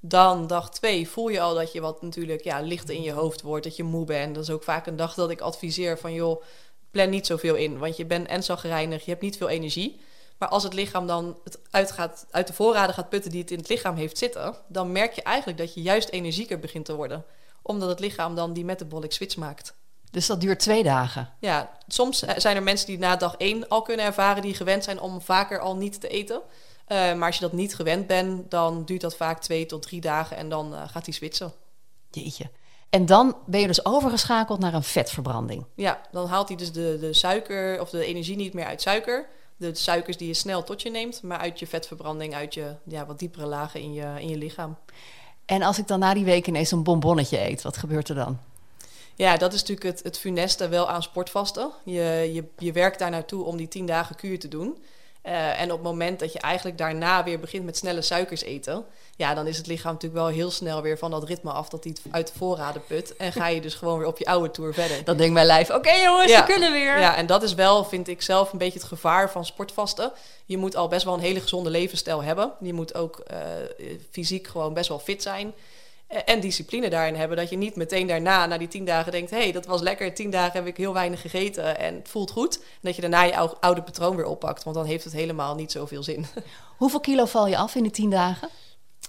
Dan 0.01 0.47
dag 0.47 0.71
twee 0.71 1.09
voel 1.09 1.29
je 1.29 1.41
al 1.41 1.55
dat 1.55 1.73
je 1.73 1.81
wat 1.81 2.03
natuurlijk 2.03 2.45
ja, 2.45 2.61
lichter 2.61 2.95
in 2.95 3.03
je 3.03 3.13
hoofd 3.13 3.43
wordt, 3.43 3.65
dat 3.65 3.77
je 3.77 3.83
moe 3.83 4.05
bent. 4.05 4.35
Dat 4.35 4.45
is 4.45 4.51
ook 4.51 4.63
vaak 4.63 4.87
een 4.87 4.97
dag 4.97 5.15
dat 5.15 5.31
ik 5.31 5.41
adviseer 5.41 5.99
van 5.99 6.13
joh, 6.13 6.43
plan 6.91 7.11
niet 7.11 7.27
zoveel 7.27 7.55
in. 7.55 7.79
Want 7.79 7.97
je 7.97 8.05
bent 8.05 8.27
en 8.27 8.43
zagrijnig, 8.43 9.05
je 9.05 9.11
hebt 9.11 9.23
niet 9.23 9.37
veel 9.37 9.49
energie. 9.49 10.01
Maar 10.39 10.49
als 10.49 10.63
het 10.63 10.75
lichaam 10.75 11.07
dan 11.07 11.39
het 11.45 11.59
uitgaat, 11.71 12.27
uit 12.31 12.47
de 12.47 12.53
voorraden 12.53 12.95
gaat 12.95 13.09
putten 13.09 13.31
die 13.31 13.41
het 13.41 13.51
in 13.51 13.59
het 13.59 13.69
lichaam 13.69 13.97
heeft 13.97 14.19
zitten, 14.19 14.57
dan 14.69 14.93
merk 14.93 15.13
je 15.13 15.23
eigenlijk 15.23 15.59
dat 15.59 15.75
je 15.75 15.83
juist 15.83 16.09
energieker 16.09 16.59
begint 16.59 16.85
te 16.85 16.95
worden. 16.95 17.25
Omdat 17.63 17.89
het 17.89 18.01
lichaam 18.01 18.35
dan 18.35 18.53
die 18.53 18.65
metabolic 18.65 19.13
switch 19.13 19.37
maakt. 19.37 19.75
Dus 20.11 20.27
dat 20.27 20.41
duurt 20.41 20.59
twee 20.59 20.83
dagen? 20.83 21.29
Ja, 21.39 21.71
soms 21.87 22.19
zijn 22.19 22.57
er 22.57 22.63
mensen 22.63 22.87
die 22.87 22.99
na 22.99 23.17
dag 23.17 23.35
één 23.37 23.69
al 23.69 23.83
kunnen 23.83 24.07
ervaren, 24.07 24.43
die 24.43 24.55
gewend 24.55 24.85
zijn 24.85 25.01
om 25.01 25.21
vaker 25.21 25.59
al 25.59 25.77
niet 25.77 26.01
te 26.01 26.09
eten. 26.09 26.41
Uh, 26.93 27.15
maar 27.15 27.27
als 27.27 27.35
je 27.35 27.41
dat 27.41 27.53
niet 27.53 27.75
gewend 27.75 28.07
bent, 28.07 28.51
dan 28.51 28.85
duurt 28.85 29.01
dat 29.01 29.17
vaak 29.17 29.41
twee 29.41 29.67
tot 29.67 29.83
drie 29.83 30.01
dagen 30.01 30.37
en 30.37 30.49
dan 30.49 30.73
uh, 30.73 30.89
gaat 30.89 31.05
hij 31.05 31.15
switchen. 31.15 31.53
Jeetje. 32.11 32.51
En 32.91 33.07
dan 33.07 33.37
ben 33.47 33.61
je 33.61 33.67
dus 33.67 33.85
overgeschakeld 33.85 34.61
naar 34.61 34.75
een 34.75 34.83
vetverbranding. 34.83 35.65
Ja, 35.75 36.01
dan 36.11 36.27
haalt 36.27 36.49
hij 36.49 36.57
dus 36.57 36.73
de, 36.73 36.97
de 37.01 37.13
suiker 37.13 37.81
of 37.81 37.91
de 37.91 38.05
energie 38.05 38.37
niet 38.37 38.53
meer 38.53 38.65
uit 38.65 38.83
suiker. 38.83 39.29
De 39.57 39.75
suikers 39.75 40.17
die 40.17 40.27
je 40.27 40.35
snel 40.35 40.65
tot 40.65 40.83
je 40.83 40.91
neemt, 40.91 41.23
maar 41.23 41.39
uit 41.39 41.59
je 41.59 41.67
vetverbranding, 41.67 42.35
uit 42.35 42.55
je 42.55 42.75
ja, 42.85 43.07
wat 43.07 43.19
diepere 43.19 43.47
lagen 43.47 43.81
in 43.81 43.93
je, 43.93 44.15
in 44.19 44.29
je 44.29 44.37
lichaam. 44.37 44.77
En 45.45 45.63
als 45.63 45.79
ik 45.79 45.87
dan 45.87 45.99
na 45.99 46.15
die 46.15 46.25
week 46.25 46.47
ineens 46.47 46.71
een 46.71 46.83
bonbonnetje 46.83 47.41
eet, 47.41 47.63
wat 47.63 47.77
gebeurt 47.77 48.09
er 48.09 48.15
dan? 48.15 48.39
Ja, 49.15 49.37
dat 49.37 49.53
is 49.53 49.61
natuurlijk 49.61 49.97
het, 49.97 50.05
het 50.05 50.19
funeste 50.19 50.69
wel 50.69 50.89
aan 50.89 51.03
sportvasten. 51.03 51.71
Je, 51.85 52.31
je, 52.33 52.45
je 52.59 52.73
werkt 52.73 52.99
daar 52.99 53.11
naartoe 53.11 53.45
om 53.45 53.57
die 53.57 53.69
tien 53.69 53.87
dagen 53.87 54.17
kuur 54.17 54.39
te 54.39 54.49
doen. 54.49 54.83
Uh, 55.27 55.61
en 55.61 55.73
op 55.73 55.79
het 55.79 55.87
moment 55.87 56.19
dat 56.19 56.33
je 56.33 56.39
eigenlijk 56.39 56.79
daarna 56.79 57.25
weer 57.25 57.41
begint 57.41 57.65
met 57.65 57.77
snelle 57.77 58.03
suikers 58.03 58.43
eten, 58.43 58.85
ja, 59.17 59.35
dan 59.35 59.47
is 59.47 59.57
het 59.57 59.67
lichaam 59.67 59.93
natuurlijk 59.93 60.23
wel 60.23 60.31
heel 60.31 60.51
snel 60.51 60.83
weer 60.83 60.99
van 60.99 61.11
dat 61.11 61.25
ritme 61.25 61.51
af 61.51 61.69
dat 61.69 61.85
hij 61.85 61.93
het 61.93 62.13
uit 62.13 62.27
de 62.27 62.39
voorraden 62.39 62.83
put. 62.87 63.17
En 63.17 63.33
ga 63.33 63.47
je 63.47 63.61
dus 63.61 63.75
gewoon 63.75 63.99
weer 63.99 64.07
op 64.07 64.19
je 64.19 64.25
oude 64.25 64.51
tour 64.51 64.75
verder. 64.75 65.05
Dan 65.05 65.17
denkt 65.17 65.33
mijn 65.33 65.47
lijf, 65.47 65.69
oké 65.69 65.79
okay, 65.79 66.03
jongens, 66.03 66.31
ja. 66.31 66.47
we 66.47 66.53
kunnen 66.53 66.73
weer. 66.73 66.99
Ja, 66.99 67.17
en 67.17 67.27
dat 67.27 67.43
is 67.43 67.55
wel, 67.55 67.85
vind 67.85 68.09
ik 68.09 68.23
zelf, 68.23 68.53
een 68.53 68.59
beetje 68.59 68.79
het 68.79 68.89
gevaar 68.89 69.31
van 69.31 69.45
sportvasten. 69.45 70.13
Je 70.45 70.57
moet 70.57 70.77
al 70.77 70.89
best 70.89 71.05
wel 71.05 71.15
een 71.15 71.21
hele 71.21 71.41
gezonde 71.41 71.71
levensstijl 71.71 72.23
hebben. 72.23 72.53
Je 72.61 72.73
moet 72.73 72.95
ook 72.95 73.23
uh, 73.31 73.39
fysiek 74.11 74.47
gewoon 74.47 74.75
best 74.75 74.89
wel 74.89 74.99
fit 74.99 75.23
zijn. 75.23 75.53
En 76.25 76.41
discipline 76.41 76.91
daarin 76.91 77.15
hebben. 77.15 77.37
Dat 77.37 77.51
je 77.51 77.57
niet 77.57 77.77
meteen 77.77 78.07
daarna, 78.07 78.47
na 78.47 78.59
die 78.59 78.69
tien 78.69 78.85
dagen, 78.85 79.13
denkt: 79.13 79.31
hé, 79.31 79.37
hey, 79.39 79.53
dat 79.53 79.67
was 79.67 79.81
lekker. 79.81 80.15
Tien 80.15 80.31
dagen 80.31 80.53
heb 80.53 80.67
ik 80.67 80.77
heel 80.77 80.93
weinig 80.93 81.21
gegeten 81.21 81.79
en 81.79 81.95
het 81.95 82.09
voelt 82.09 82.31
goed. 82.31 82.57
En 82.59 82.65
dat 82.81 82.95
je 82.95 83.01
daarna 83.01 83.23
je 83.23 83.37
ou- 83.37 83.55
oude 83.61 83.83
patroon 83.83 84.17
weer 84.17 84.25
oppakt. 84.27 84.63
Want 84.63 84.77
dan 84.77 84.85
heeft 84.85 85.05
het 85.05 85.13
helemaal 85.13 85.55
niet 85.55 85.73
zoveel 85.73 86.03
zin. 86.03 86.27
Hoeveel 86.79 87.01
kilo 87.01 87.25
val 87.25 87.47
je 87.47 87.57
af 87.57 87.75
in 87.75 87.83
die 87.83 87.93
tien 87.93 88.11
dagen? 88.11 88.49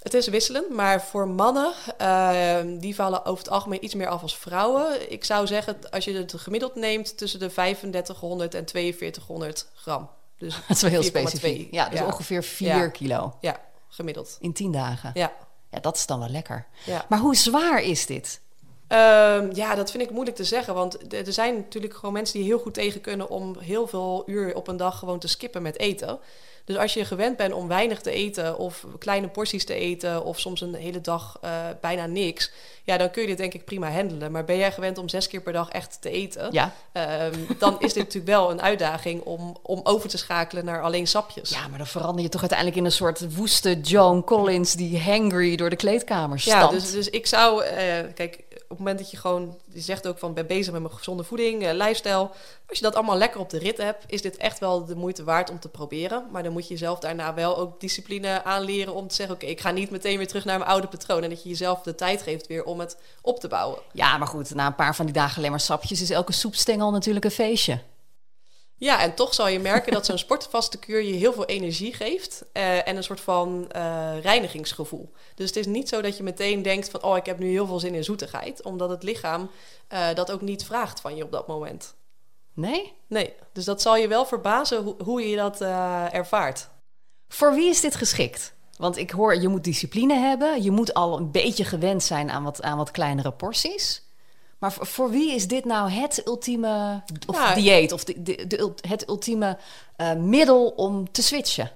Het 0.04 0.14
is 0.14 0.28
wisselend, 0.28 0.70
maar 0.70 1.02
voor 1.04 1.28
mannen, 1.28 1.74
eh, 1.98 2.58
die 2.80 2.96
vallen 2.96 3.26
over 3.26 3.44
het 3.44 3.54
algemeen 3.54 3.84
iets 3.84 3.96
meer 3.96 4.08
af 4.08 4.22
als 4.22 4.38
vrouwen. 4.38 5.12
Ik 5.12 5.24
zou 5.26 5.48
zeggen, 5.48 5.78
als 5.90 6.06
je 6.06 6.14
het 6.14 6.34
gemiddeld 6.38 6.76
neemt, 6.76 7.18
tussen 7.18 7.40
de 7.40 7.48
3500 7.54 8.54
en 8.56 8.70
4200 8.70 9.68
gram. 9.76 10.10
Dus 10.38 10.56
Dat 10.68 10.76
is 10.76 10.82
wel 10.82 10.92
heel 10.92 11.02
4,2. 11.04 11.06
specifiek. 11.08 11.74
Ja, 11.74 11.90
dus 11.90 12.00
Ja. 12.00 12.06
ongeveer 12.06 12.44
4 12.44 12.68
Ja. 12.68 12.88
kilo 12.88 13.38
Ja, 13.42 13.60
gemiddeld. 13.88 14.38
in 14.40 14.54
tien 14.54 14.72
dagen. 14.72 15.12
Ja. 15.14 15.32
Ja, 15.72 15.80
dat 15.80 15.96
is 15.96 16.06
dan 16.06 16.20
wel 16.20 16.30
lekker. 16.30 16.66
Ja. 16.86 17.06
Maar 17.10 17.20
hoe 17.20 17.36
zwaar 17.36 17.82
is 17.82 18.06
dit? 18.06 18.42
Ehm, 18.88 19.50
ja, 19.54 19.76
dat 19.76 19.92
vind 19.92 20.04
ik 20.04 20.12
moeilijk 20.12 20.36
te 20.36 20.44
zeggen. 20.44 20.74
Want 20.74 21.14
er 21.14 21.34
zijn 21.34 21.56
natuurlijk 21.56 21.94
gewoon 21.94 22.14
mensen 22.14 22.40
die 22.40 22.48
heel 22.48 22.60
goed 22.60 22.74
tegen 22.74 23.02
kunnen 23.02 23.30
om 23.30 23.60
heel 23.60 23.88
veel 23.88 24.24
uur 24.26 24.56
op 24.56 24.68
een 24.68 24.78
dag 24.78 25.00
gewoon 25.00 25.20
te 25.20 25.28
skippen 25.28 25.62
met 25.62 25.80
eten. 25.80 26.20
Dus 26.72 26.82
als 26.82 26.94
je 26.94 27.06
gewend 27.06 27.38
bent 27.38 27.54
om 27.54 27.68
weinig 27.68 28.02
te 28.02 28.12
eten 28.12 28.58
of 28.58 28.86
kleine 29.00 29.28
porties 29.28 29.66
te 29.66 29.74
eten 29.74 30.24
of 30.26 30.40
soms 30.40 30.62
een 30.62 30.74
hele 30.76 31.02
dag 31.02 31.38
eh, 31.42 31.52
bijna 31.82 32.06
niks, 32.06 32.52
ja, 32.84 32.98
dan 32.98 33.12
kun 33.12 33.22
je 33.22 33.28
dit 33.28 33.38
denk 33.38 33.54
ik 33.54 33.66
prima 33.66 33.92
handelen. 33.92 34.32
Maar 34.32 34.46
ben 34.46 34.58
jij 34.58 34.72
gewend 34.72 34.98
om 34.98 35.10
zes 35.10 35.28
keer 35.28 35.42
per 35.42 35.54
dag 35.54 35.70
echt 35.70 35.98
te 36.02 36.10
eten, 36.10 36.48
Ja. 36.52 36.74
ehm, 36.92 37.34
dan 37.60 37.76
is 37.80 37.94
dit 37.94 38.04
natuurlijk 38.04 38.32
wel 38.34 38.52
een 38.52 38.62
uitdaging 38.62 39.22
om, 39.22 39.58
om 39.62 39.80
over 39.84 40.10
te 40.10 40.18
schakelen 40.18 40.66
naar 40.66 40.82
alleen 40.82 41.08
sapjes. 41.08 41.50
Ja, 41.50 41.68
maar 41.68 41.78
dan 41.78 41.88
verander 41.88 42.24
je 42.24 42.30
toch 42.30 42.42
uiteindelijk 42.42 42.80
in 42.80 42.86
een 42.86 42.92
soort 42.92 43.36
woeste 43.36 43.80
Joan 43.82 44.24
Collins 44.24 44.74
die 44.74 45.00
hangry 45.02 45.56
door 45.56 45.70
de 45.70 45.76
kleedkamer 45.76 46.42
Ja, 46.44 46.58
stapt. 46.58 46.72
dus, 46.74 46.92
dus 46.92 47.10
ik 47.10 47.28
zou, 47.28 47.64
eh, 47.64 48.00
kijk, 48.16 48.40
het 48.72 48.80
moment 48.80 49.00
dat 49.00 49.12
je 49.12 49.18
gewoon, 49.18 49.58
je 49.74 49.80
zegt 49.80 50.08
ook 50.08 50.18
van 50.18 50.34
ben 50.34 50.48
bezig 50.48 50.74
met 50.74 50.82
mijn 50.82 50.94
gezonde 50.94 51.24
voeding, 51.24 51.64
eh, 51.64 51.74
lifestyle. 51.74 52.30
Als 52.68 52.78
je 52.78 52.82
dat 52.82 52.96
allemaal 52.96 53.18
lekker 53.18 53.40
op 53.40 53.50
de 53.50 53.58
rit 53.58 53.78
hebt, 53.78 54.04
is 54.08 54.22
dit 54.22 54.38
echt 54.38 54.60
wel 54.60 54.86
de 54.86 54.96
moeite 54.96 55.24
waard 55.24 55.50
om 55.50 55.60
te 55.60 55.70
proberen. 55.70 56.26
Maar 56.32 56.44
dan 56.44 56.52
moet 56.52 56.68
je 56.68 56.74
jezelf 56.74 57.00
daarna 57.00 57.34
wel 57.34 57.58
ook 57.58 57.80
discipline 57.80 58.44
aanleren 58.44 58.94
om 58.94 59.08
te 59.08 59.16
zeggen, 59.16 59.36
oké, 59.36 59.46
ik 59.46 59.62
ga 59.62 59.72
niet 59.72 59.92
meteen 59.92 60.18
weer 60.18 60.28
terug 60.28 60.46
naar 60.46 60.58
mijn 60.58 60.70
oude 60.70 60.88
patroon. 60.88 61.24
En 61.24 61.30
dat 61.30 61.44
je 61.44 61.50
jezelf 61.50 61.82
de 61.82 61.96
tijd 61.96 62.22
geeft 62.22 62.48
weer 62.48 62.64
om 62.64 62.80
het 62.80 62.98
op 63.22 63.40
te 63.40 63.48
bouwen. 63.48 63.80
Ja, 63.92 64.18
maar 64.18 64.28
goed, 64.28 64.54
na 64.54 64.68
een 64.68 64.76
paar 64.76 64.96
van 64.96 65.06
die 65.06 65.14
dagen 65.14 65.38
alleen 65.38 65.50
maar 65.50 65.60
sapjes 65.60 66.02
is 66.02 66.10
elke 66.10 66.32
soepstengel 66.32 66.92
natuurlijk 66.92 67.26
een 67.26 67.32
feestje. 67.32 67.80
Ja, 68.82 69.02
en 69.02 69.16
toch 69.16 69.34
zal 69.34 69.48
je 69.48 69.60
merken 69.60 69.92
dat 69.92 70.06
zo'n 70.06 70.18
sportvaste 70.18 70.78
kuur 70.78 71.02
je 71.02 71.14
heel 71.14 71.34
veel 71.34 71.46
energie 71.46 71.94
geeft 71.94 72.46
eh, 72.54 72.88
en 72.88 72.96
een 72.96 73.04
soort 73.04 73.22
van 73.22 73.72
eh, 73.72 74.22
reinigingsgevoel. 74.22 75.12
Dus 75.36 75.48
het 75.48 75.56
is 75.56 75.66
niet 75.66 75.90
zo 75.90 76.02
dat 76.02 76.18
je 76.18 76.24
meteen 76.24 76.62
denkt 76.62 76.90
van, 76.90 77.04
oh, 77.04 77.18
ik 77.18 77.26
heb 77.26 77.40
nu 77.40 77.50
heel 77.50 77.66
veel 77.66 77.80
zin 77.80 77.96
in 77.96 78.04
zoetigheid, 78.04 78.64
omdat 78.64 78.90
het 78.90 79.04
lichaam 79.04 79.50
eh, 79.88 80.14
dat 80.14 80.32
ook 80.32 80.42
niet 80.42 80.66
vraagt 80.66 81.00
van 81.00 81.16
je 81.16 81.24
op 81.24 81.32
dat 81.32 81.48
moment. 81.48 81.96
Nee? 82.54 82.94
Nee, 83.08 83.34
dus 83.54 83.66
dat 83.66 83.82
zal 83.82 83.96
je 83.96 84.08
wel 84.08 84.26
verbazen 84.26 84.84
hoe, 84.84 84.96
hoe 85.04 85.30
je 85.30 85.36
dat 85.36 85.62
ervaart. 86.12 86.68
Voor 87.28 87.54
wie 87.54 87.70
is 87.70 87.82
dit 87.82 87.96
geschikt? 87.96 88.54
Want 88.78 88.98
ik 88.98 89.12
hoor, 89.12 89.36
je 89.36 89.48
moet 89.48 89.64
discipline 89.64 90.14
hebben. 90.14 90.64
Je 90.64 90.72
moet 90.72 90.94
al 90.94 91.18
een 91.18 91.32
beetje 91.32 91.66
gewend 91.66 92.04
zijn 92.04 92.32
aan 92.32 92.44
wat, 92.44 92.62
aan 92.62 92.78
wat 92.78 92.92
kleinere 92.92 93.32
porties. 93.32 94.04
Maar 94.62 94.74
voor, 94.74 94.86
voor 94.86 95.10
wie 95.10 95.34
is 95.36 95.48
dit 95.48 95.66
nou 95.66 95.90
het 95.90 96.22
ultieme 96.28 97.02
of 97.28 97.36
Ja. 97.36 97.54
dieet? 97.54 97.92
Of 97.92 98.04
de, 98.04 98.48
de, 98.48 98.74
het 98.88 99.10
ultieme 99.10 99.58
eh, 99.96 100.14
middel 100.14 100.68
om 100.68 101.12
te 101.12 101.24
switchen? 101.24 101.72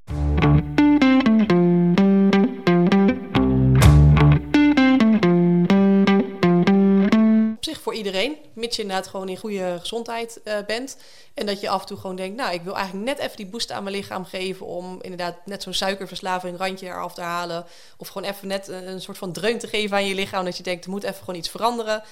Op 7.56 7.64
zich 7.64 7.80
voor 7.80 7.94
iedereen, 7.94 8.36
mits 8.52 8.76
je 8.76 8.82
inderdaad 8.82 9.06
gewoon 9.06 9.28
in 9.28 9.36
goede 9.36 9.76
gezondheid 9.80 10.40
eh, 10.44 10.54
bent. 10.66 10.96
En 11.34 11.46
dat 11.46 11.60
je 11.60 11.68
af 11.68 11.80
en 11.80 11.86
toe 11.86 11.96
gewoon 11.96 12.16
denkt, 12.16 12.36
nou, 12.36 12.54
ik 12.54 12.62
wil 12.62 12.76
eigenlijk 12.76 13.06
net 13.06 13.18
even 13.18 13.36
die 13.36 13.46
boost 13.46 13.70
aan 13.72 13.82
mijn 13.82 13.96
lichaam 13.96 14.24
geven 14.24 14.66
om 14.66 14.98
inderdaad 15.00 15.36
net 15.44 15.62
zo'n 15.62 15.74
suikerverslaving 15.74 16.58
randje 16.58 16.86
eraf 16.86 17.14
te 17.14 17.20
halen. 17.20 17.64
Of 17.96 18.08
gewoon 18.08 18.28
even 18.28 18.48
net 18.48 18.68
een, 18.68 18.88
een 18.88 19.00
soort 19.00 19.18
van 19.18 19.32
dreun 19.32 19.58
te 19.58 19.66
geven 19.66 19.96
aan 19.96 20.06
je 20.06 20.14
lichaam, 20.14 20.44
dat 20.44 20.56
je 20.56 20.62
denkt, 20.62 20.84
er 20.84 20.90
moet 20.90 21.04
even 21.04 21.18
gewoon 21.18 21.34
iets 21.34 21.48
veranderen. 21.50 22.02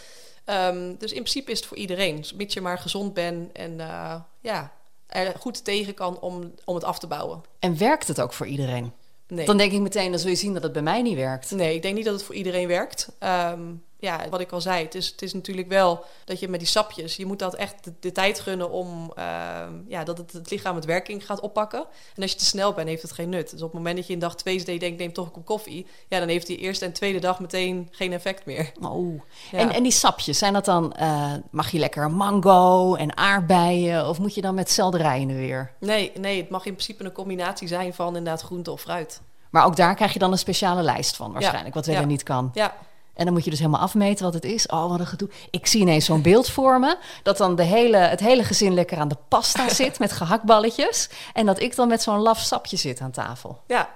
Ehm, 0.45 0.95
dus 0.99 1.13
in 1.13 1.23
principe 1.23 1.51
is 1.51 1.59
het 1.59 1.67
voor 1.67 1.77
iedereen, 1.77 2.17
dus 2.17 2.33
mits 2.33 2.55
je 2.55 2.61
maar 2.61 2.79
gezond 2.79 3.15
bent 3.15 3.53
en 3.53 3.81
eh, 3.81 4.15
ja, 4.41 4.73
er 5.07 5.35
goed 5.39 5.65
tegen 5.65 5.95
kan 5.95 6.21
om, 6.21 6.55
om 6.65 6.75
het 6.75 6.85
af 6.85 6.99
te 6.99 7.07
bouwen. 7.07 7.43
En 7.59 7.79
werkt 7.79 8.09
het 8.09 8.21
ook 8.21 8.33
voor 8.33 8.47
iedereen? 8.47 8.93
Nee. 9.29 9.47
Dan 9.47 9.57
denk 9.57 9.73
ik 9.73 9.81
meteen, 9.81 10.11
dan 10.11 10.21
zul 10.21 10.31
je 10.31 10.37
zien 10.37 10.55
dat 10.55 10.63
het 10.63 10.73
bij 10.73 10.83
mij 10.83 11.03
niet 11.03 11.17
werkt. 11.17 11.51
Nee, 11.51 11.75
ik 11.75 11.83
denk 11.83 11.95
niet 11.95 12.05
dat 12.05 12.15
het 12.15 12.23
voor 12.23 12.35
iedereen 12.35 12.69
werkt. 12.69 13.09
Ehm, 13.19 13.61
ja, 14.05 14.29
wat 14.31 14.41
ik 14.41 14.53
al 14.53 14.61
zei, 14.61 14.85
het 14.85 14.95
is, 14.95 15.07
het 15.07 15.23
is 15.23 15.33
natuurlijk 15.33 15.69
wel 15.69 16.05
dat 16.25 16.41
je 16.41 16.49
met 16.49 16.61
die 16.61 16.69
sapjes, 16.69 17.17
je 17.17 17.27
moet 17.27 17.39
dat 17.39 17.55
echt 17.55 17.85
de, 17.85 17.93
de 18.01 18.13
tijd 18.13 18.41
gunnen 18.41 18.71
om 18.71 19.13
ehm, 19.15 19.73
ja, 19.89 20.05
dat 20.05 20.19
het, 20.19 20.33
het 20.33 20.51
lichaam 20.51 20.75
het 20.75 20.85
werking 20.85 21.27
gaat 21.27 21.41
oppakken. 21.41 21.87
En 22.15 22.23
als 22.23 22.31
je 22.31 22.39
te 22.39 22.45
snel 22.45 22.73
bent, 22.73 22.89
heeft 22.89 23.03
het 23.03 23.13
geen 23.13 23.29
nut. 23.29 23.51
Dus 23.51 23.63
op 23.63 23.67
het 23.67 23.77
moment 23.77 23.97
dat 23.97 24.07
je 24.07 24.13
in 24.13 24.19
dag 24.19 24.37
twee 24.37 24.79
denkt, 24.79 24.99
neem 24.99 25.13
toch 25.13 25.27
een 25.27 25.33
kop 25.33 25.45
koffie, 25.45 25.87
ja, 26.09 26.19
dan 26.19 26.29
heeft 26.29 26.47
die 26.47 26.57
eerste 26.57 26.85
en 26.85 26.93
tweede 26.93 27.19
dag 27.19 27.41
meteen 27.41 27.89
geen 27.91 28.13
effect 28.13 28.47
meer. 28.47 28.73
Oh. 28.81 29.21
Ja. 29.51 29.59
En, 29.59 29.71
en 29.71 29.83
die 29.83 29.93
sapjes, 29.93 30.39
zijn 30.39 30.53
dat 30.53 30.65
dan, 30.65 30.93
eh, 30.93 31.33
mag 31.51 31.71
je 31.71 31.79
lekker 31.79 32.11
mango 32.11 32.95
en 32.95 33.17
aardbeien? 33.17 34.09
Of 34.09 34.19
moet 34.19 34.35
je 34.35 34.41
dan 34.41 34.55
met 34.55 34.71
selderij 34.71 35.21
in 35.21 35.29
de 35.29 35.35
weer? 35.35 35.73
Nee, 35.81 36.13
nee, 36.15 36.41
het 36.41 36.51
mag 36.51 36.65
in 36.65 36.73
principe 36.73 37.05
een 37.05 37.13
combinatie 37.13 37.69
zijn 37.69 37.95
van 37.95 38.07
inderdaad 38.07 38.41
groente 38.41 38.71
of 38.71 38.81
fruit. 38.81 39.21
Maar 39.51 39.65
ook 39.65 39.77
daar 39.77 39.95
krijg 39.95 40.13
je 40.13 40.19
dan 40.19 40.33
een 40.33 40.39
speciale 40.39 40.83
lijst 40.83 41.17
van 41.17 41.33
waarschijnlijk, 41.33 41.75
wat 41.75 41.87
wel 41.87 41.95
Ja. 41.95 42.05
niet 42.05 42.23
kan. 42.23 42.51
Ja, 42.55 42.75
En 43.15 43.25
dan 43.25 43.35
moet 43.35 43.45
je 43.45 43.51
dus 43.51 43.59
helemaal 43.59 43.81
afmeten 43.81 44.25
wat 44.25 44.35
het 44.35 44.45
is. 44.45 44.67
Oh, 44.67 44.89
wat 44.91 45.01
een 45.01 45.07
gedoe. 45.07 45.29
Ik 45.51 45.67
zie 45.67 45.81
ineens 45.81 46.05
zo'n 46.05 46.23
beeld 46.23 46.51
voor 46.51 46.81
me. 46.81 46.97
Dat 47.23 47.37
dan 47.37 47.57
de 47.57 47.63
hele, 47.63 47.97
het 47.97 48.21
hele 48.21 48.45
gezin 48.45 48.75
lekker 48.75 48.99
aan 48.99 49.09
de 49.09 49.17
pasta 49.29 49.69
zit 49.83 49.99
met 49.99 50.13
gehaktballetjes. 50.13 51.09
En 51.33 51.47
dat 51.47 51.61
ik 51.61 51.77
dan 51.77 51.89
met 51.89 52.03
zo'n 52.03 52.19
laf 52.19 52.39
sapje 52.39 52.77
zit 52.77 53.01
aan 53.01 53.11
tafel. 53.11 53.61
ja, 53.67 53.89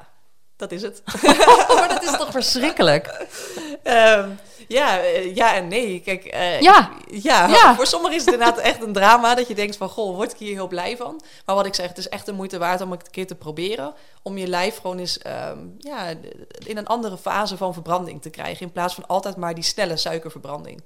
dat 0.57 0.73
is 0.73 0.83
het. 0.83 1.03
maar 1.69 1.89
dat 1.95 2.03
is 2.03 2.17
toch 2.19 2.31
verschrikkelijk? 2.31 3.27
Ehm, 3.83 4.31
ja, 4.69 4.99
eh, 5.01 5.35
ja 5.35 5.55
en 5.55 5.69
nee. 5.69 6.01
Kijk, 6.01 6.25
eh, 6.25 6.61
Ja. 6.61 6.91
ja, 7.11 7.47
Ja. 7.47 7.75
voor 7.75 7.87
sommigen 7.87 8.17
is 8.17 8.25
het 8.25 8.35
inderdaad 8.35 8.59
echt 8.59 8.83
een 8.83 8.93
drama 8.93 9.35
dat 9.35 9.49
je 9.49 9.55
denkt 9.55 9.77
van, 9.77 9.89
goh, 9.89 10.17
word 10.17 10.33
ik 10.33 10.39
hier 10.39 10.55
heel 10.55 10.69
blij 10.69 10.97
van? 10.97 11.21
Maar 11.47 11.55
wat 11.55 11.67
ik 11.67 11.75
zeg, 11.75 11.89
het 11.89 11.99
is 11.99 12.09
echt 12.09 12.27
de 12.27 12.33
moeite 12.33 12.59
waard 12.59 12.81
om 12.81 12.91
het 12.91 13.01
een 13.07 13.11
keer 13.13 13.27
te 13.27 13.35
proberen. 13.35 13.95
Om 14.23 14.39
je 14.39 14.47
lijf 14.47 14.77
gewoon 14.77 14.99
eens 14.99 15.19
ehm, 15.19 15.59
ja, 15.79 16.07
in 16.67 16.77
een 16.77 16.87
andere 16.87 17.17
fase 17.19 17.57
van 17.57 17.73
verbranding 17.73 18.23
te 18.23 18.31
krijgen. 18.31 18.67
In 18.67 18.73
plaats 18.73 18.95
van 18.95 19.07
altijd 19.07 19.37
maar 19.37 19.55
die 19.55 19.65
snelle 19.65 19.97
suikerverbranding. 19.97 20.83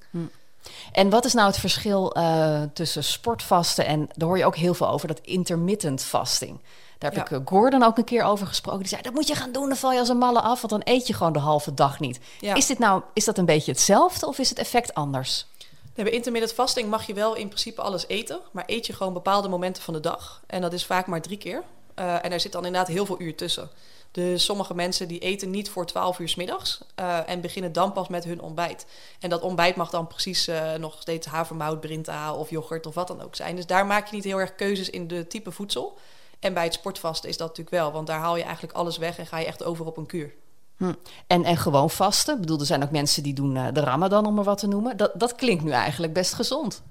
En 0.92 1.10
wat 1.10 1.24
is 1.24 1.32
nou 1.32 1.46
het 1.46 1.58
verschil 1.58 2.12
eh, 2.14 2.62
tussen 2.74 3.04
sportvasten 3.04 3.86
en, 3.86 4.08
daar 4.14 4.28
hoor 4.28 4.38
je 4.38 4.44
ook 4.44 4.56
heel 4.56 4.74
veel 4.74 4.88
over, 4.88 5.08
dat 5.08 5.20
intermittent 5.22 6.02
fasting. 6.02 6.60
Daar 6.98 7.10
heb 7.12 7.28
Ja. 7.28 7.36
ik 7.36 7.40
eh, 7.40 7.46
Gordon 7.46 7.82
ook 7.82 7.98
een 7.98 8.04
keer 8.04 8.22
over 8.24 8.46
gesproken. 8.46 8.80
Die 8.80 8.88
zei, 8.88 9.02
dat 9.02 9.12
moet 9.12 9.26
je 9.28 9.34
gaan 9.34 9.52
doen, 9.52 9.68
dan 9.68 9.76
val 9.76 9.92
je 9.92 9.98
als 9.98 10.08
een 10.08 10.18
malle 10.18 10.40
af, 10.40 10.60
want 10.60 10.72
dan 10.72 10.94
eet 10.94 11.06
je 11.06 11.14
gewoon 11.14 11.32
de 11.32 11.38
halve 11.38 11.74
dag 11.74 12.00
niet. 12.00 12.20
Ja. 12.40 12.54
Is 12.54 12.66
dit 12.66 12.78
nou, 12.78 13.02
is 13.14 13.24
dat 13.24 13.38
een 13.38 13.44
beetje 13.44 13.72
hetzelfde 13.72 14.26
of 14.26 14.38
is 14.38 14.48
het 14.48 14.58
effect 14.58 14.94
anders? 14.94 15.46
Nee, 15.94 16.04
bij 16.04 16.14
intermittent 16.14 16.52
fasting 16.54 16.88
mag 16.90 17.06
je 17.06 17.14
wel 17.14 17.34
in 17.34 17.46
principe 17.48 17.82
alles 17.82 18.06
eten. 18.06 18.40
Maar 18.52 18.64
eet 18.66 18.86
je 18.86 18.92
gewoon 18.92 19.12
bepaalde 19.12 19.48
momenten 19.48 19.82
van 19.82 19.94
de 19.94 20.00
dag. 20.00 20.42
En 20.46 20.60
dat 20.60 20.72
is 20.72 20.86
vaak 20.86 21.06
maar 21.06 21.20
drie 21.22 21.38
keer. 21.38 21.62
Eh, 21.94 22.24
en 22.24 22.30
daar 22.30 22.40
zit 22.40 22.52
dan 22.52 22.64
inderdaad 22.64 22.88
heel 22.90 23.06
veel 23.06 23.20
uur 23.20 23.36
tussen. 23.36 23.70
Dus 24.12 24.44
sommige 24.44 24.74
mensen 24.74 25.08
die 25.08 25.18
eten 25.18 25.50
niet 25.50 25.70
voor 25.70 25.86
12 25.86 26.18
uur 26.18 26.28
's 26.28 26.34
middags 26.34 26.80
eh, 26.94 27.28
en 27.28 27.40
beginnen 27.40 27.72
dan 27.72 27.92
pas 27.92 28.08
met 28.08 28.24
hun 28.24 28.40
ontbijt. 28.40 28.86
En 29.20 29.30
dat 29.30 29.42
ontbijt 29.42 29.76
mag 29.76 29.90
dan 29.90 30.06
precies 30.06 30.48
eh, 30.48 30.74
nog 30.74 30.96
steeds 31.00 31.26
havermout, 31.26 31.80
brinta 31.80 32.34
of 32.34 32.50
yoghurt 32.50 32.86
of 32.86 32.94
wat 32.94 33.08
dan 33.08 33.22
ook 33.22 33.34
zijn. 33.34 33.56
Dus 33.56 33.66
daar 33.66 33.86
maak 33.86 34.06
je 34.06 34.14
niet 34.14 34.24
heel 34.24 34.40
erg 34.40 34.54
keuzes 34.54 34.90
in 34.90 35.08
de 35.08 35.26
type 35.26 35.50
voedsel. 35.50 35.98
En 36.40 36.54
bij 36.54 36.64
het 36.64 36.74
sportvasten 36.74 37.28
is 37.28 37.36
dat 37.36 37.48
natuurlijk 37.48 37.76
wel, 37.76 37.92
want 37.92 38.06
daar 38.06 38.18
haal 38.18 38.36
je 38.36 38.42
eigenlijk 38.42 38.74
alles 38.74 38.98
weg 38.98 39.18
en 39.18 39.26
ga 39.26 39.38
je 39.38 39.46
echt 39.46 39.64
over 39.64 39.86
op 39.86 39.96
een 39.96 40.06
kuur. 40.06 40.34
Hm. 40.76 40.92
En, 41.26 41.44
en 41.44 41.56
gewoon 41.56 41.90
vasten. 41.90 42.34
Ik 42.34 42.40
bedoel, 42.40 42.60
er 42.60 42.66
zijn 42.66 42.82
ook 42.82 42.90
mensen 42.90 43.22
die 43.22 43.34
doen 43.34 43.56
eh, 43.56 43.66
de 43.72 43.80
ramadan, 43.80 44.26
om 44.26 44.34
maar 44.34 44.44
wat 44.44 44.58
te 44.58 44.66
noemen. 44.66 44.96
Dat, 44.96 45.12
dat 45.14 45.34
klinkt 45.34 45.64
nu 45.64 45.70
eigenlijk 45.70 46.12
best 46.12 46.34
gezond. 46.34 46.82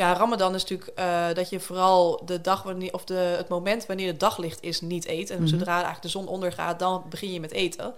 Ja, 0.00 0.12
Ramadan 0.12 0.54
is 0.54 0.62
natuurlijk 0.62 0.90
eh, 0.98 1.26
dat 1.34 1.50
je 1.50 1.60
vooral 1.60 2.22
de 2.24 2.40
dag 2.40 2.62
wanneer, 2.62 2.92
of 2.94 3.04
de, 3.04 3.14
het 3.14 3.48
moment 3.48 3.86
wanneer 3.86 4.06
het 4.06 4.20
daglicht 4.20 4.62
is, 4.62 4.80
niet 4.80 5.06
eet. 5.06 5.30
En 5.30 5.38
Mhm. 5.38 5.46
zodra 5.46 5.72
eigenlijk 5.72 6.02
de 6.02 6.08
zon 6.08 6.26
ondergaat, 6.28 6.78
dan 6.78 7.04
begin 7.08 7.32
je 7.32 7.40
met 7.40 7.52
eten. 7.52 7.94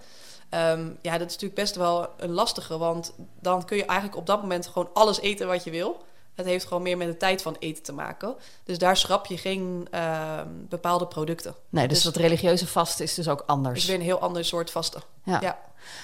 Ehm, 0.49 0.85
ja, 1.01 1.11
dat 1.17 1.27
is 1.27 1.33
natuurlijk 1.33 1.53
best 1.55 1.75
wel 1.75 2.07
een 2.17 2.31
lastige, 2.31 2.77
want 2.77 3.13
dan 3.39 3.65
kun 3.65 3.77
je 3.77 3.85
eigenlijk 3.85 4.19
op 4.19 4.25
dat 4.25 4.41
moment 4.41 4.67
gewoon 4.67 4.89
alles 4.93 5.19
eten 5.19 5.47
wat 5.47 5.63
je 5.63 5.71
wil. 5.71 6.03
Het 6.35 6.45
heeft 6.45 6.65
gewoon 6.65 6.83
meer 6.83 6.97
met 6.97 7.07
de 7.07 7.17
tijd 7.17 7.41
van 7.41 7.55
eten 7.59 7.83
te 7.83 7.93
maken. 7.93 8.35
Dus 8.63 8.77
daar 8.77 8.97
schrap 8.97 9.25
je 9.25 9.37
geen 9.37 9.87
ehm, 9.91 10.47
bepaalde 10.69 11.07
producten. 11.07 11.55
Nee, 11.69 11.87
dus, 11.87 11.95
Dus- 12.03 12.13
dat 12.13 12.21
religieuze 12.21 12.67
vasten 12.67 13.05
is 13.05 13.13
dus 13.13 13.27
ook 13.27 13.39
Het 13.39 13.47
anders. 13.47 13.79
is 13.79 13.85
weer 13.85 13.95
een 13.95 14.01
heel 14.01 14.19
ander 14.19 14.45
soort 14.45 14.71
vasten. 14.71 15.01
Ja. 15.23 15.39
Ja. 15.41 15.59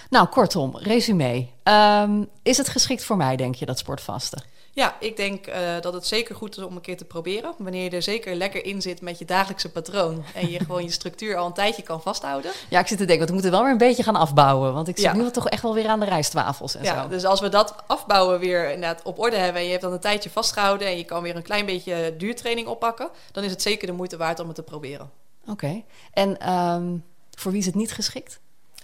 Nou, 0.10 0.28
kortom, 0.28 0.78
resume. 0.78 1.48
Ehm, 1.64 2.24
is 2.44 2.58
het 2.58 2.70
geschikt 2.70 3.04
voor 3.04 3.18
mij, 3.18 3.36
denk 3.36 3.56
je, 3.56 3.66
dat 3.66 3.78
sportvasten? 3.78 4.44
Ja, 4.80 4.96
ik 5.00 5.18
denk 5.18 5.48
uh, 5.48 5.56
dat 5.82 5.94
het 5.94 6.08
zeker 6.08 6.36
goed 6.36 6.58
is 6.58 6.64
om 6.64 6.76
een 6.76 6.82
keer 6.82 6.98
te 6.98 7.06
proberen. 7.06 7.54
Wanneer 7.58 7.84
je 7.84 7.90
er 7.90 8.02
zeker 8.02 8.36
lekker 8.36 8.66
in 8.66 8.82
zit 8.82 9.02
met 9.02 9.20
je 9.20 9.26
dagelijkse 9.26 9.72
patroon 9.72 10.24
en 10.34 10.50
je 10.50 10.60
gewoon 10.66 10.84
je 10.84 10.92
structuur 10.92 11.38
al 11.38 11.46
een 11.46 11.54
tijdje 11.54 11.84
kan 11.84 12.02
vasthouden. 12.02 12.52
Ja, 12.70 12.80
ik 12.80 12.88
zit 12.88 12.98
te 12.98 13.06
denken, 13.06 13.18
want 13.18 13.30
we 13.30 13.34
moeten 13.34 13.52
wel 13.52 13.62
weer 13.62 13.72
een 13.72 13.88
beetje 13.88 14.04
gaan 14.04 14.16
afbouwen. 14.16 14.74
Want 14.74 14.88
ik 14.88 14.98
zit 14.98 15.06
ja. 15.06 15.14
nu 15.14 15.32
toch 15.32 15.50
echt 15.50 15.62
wel 15.62 15.74
weer 15.74 15.88
aan 15.88 16.00
de 16.00 16.06
rijstwafels 16.06 16.76
en 16.76 16.84
ja, 16.84 17.02
zo. 17.02 17.10
Dus 17.10 17.26
als 17.26 17.40
we 17.40 17.50
dat 17.50 17.76
afbouwen 17.88 18.40
weer 18.40 18.72
inderdaad 18.72 19.04
op 19.04 19.20
orde 19.20 19.38
hebben 19.38 19.62
en 19.62 19.66
je 19.66 19.72
hebt 19.72 19.84
dan 19.84 19.94
een 19.94 20.00
tijdje 20.00 20.30
vastgehouden 20.30 20.88
en 20.88 20.98
je 20.98 21.06
kan 21.06 21.22
weer 21.22 21.36
een 21.36 21.42
klein 21.42 21.66
beetje 21.66 22.16
duurtraining 22.18 22.68
oppakken, 22.68 23.10
dan 23.32 23.44
is 23.44 23.52
het 23.52 23.62
zeker 23.62 23.88
de 23.88 23.94
moeite 23.94 24.18
waard 24.18 24.40
om 24.40 24.48
het 24.48 24.56
te 24.56 24.64
proberen. 24.64 25.10
Oké. 25.48 25.84
En 26.14 26.54
um, 26.54 27.04
voor 27.38 27.52
wie 27.52 27.60
is 27.60 27.66
het 27.66 27.76
niet 27.76 27.92
geschikt? 27.92 28.40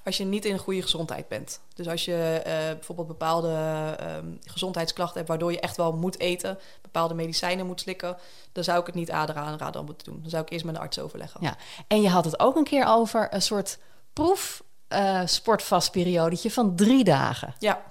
Als 0.06 0.18
je 0.18 0.26
niet 0.26 0.46
in 0.46 0.54
een 0.54 0.60
goede 0.60 0.82
gezondheid 0.82 1.28
bent. 1.28 1.60
Dus 1.74 1.88
als 1.88 2.06
je 2.06 2.38
uh, 2.38 2.52
bijvoorbeeld 2.74 3.08
bepaalde 3.08 3.96
um, 4.18 4.40
gezondheidsklachten 4.46 5.18
hebt 5.18 5.28
waardoor 5.30 5.52
je 5.52 5.60
echt 5.60 5.78
wel 5.78 5.94
moet 5.94 6.20
eten, 6.20 6.60
bepaalde 6.82 7.14
medicijnen 7.14 7.66
moet 7.66 7.82
slikken, 7.82 8.18
dan 8.52 8.64
zou 8.64 8.80
ik 8.80 8.86
het 8.86 8.96
niet 8.96 9.12
aanraden 9.12 9.82
om 9.82 9.88
het 9.88 9.98
te 9.98 10.10
doen. 10.10 10.20
Dan 10.22 10.30
zou 10.30 10.44
ik 10.44 10.50
eerst 10.50 10.66
met 10.66 10.76
een 10.76 10.82
arts 10.82 11.00
overleggen. 11.00 11.40
Ja, 11.44 11.58
en 11.88 12.02
je 12.02 12.10
had 12.10 12.26
het 12.26 12.40
ook 12.40 12.56
een 12.56 12.64
keer 12.64 12.86
over 12.88 13.28
een 13.34 13.42
soort 13.42 13.78
proef 14.14 14.64
uh, 14.90 15.22
sportvastperiodetje 15.26 16.52
van 16.52 16.76
drie 16.76 17.04
dagen. 17.04 17.54
Ja. 17.60 17.82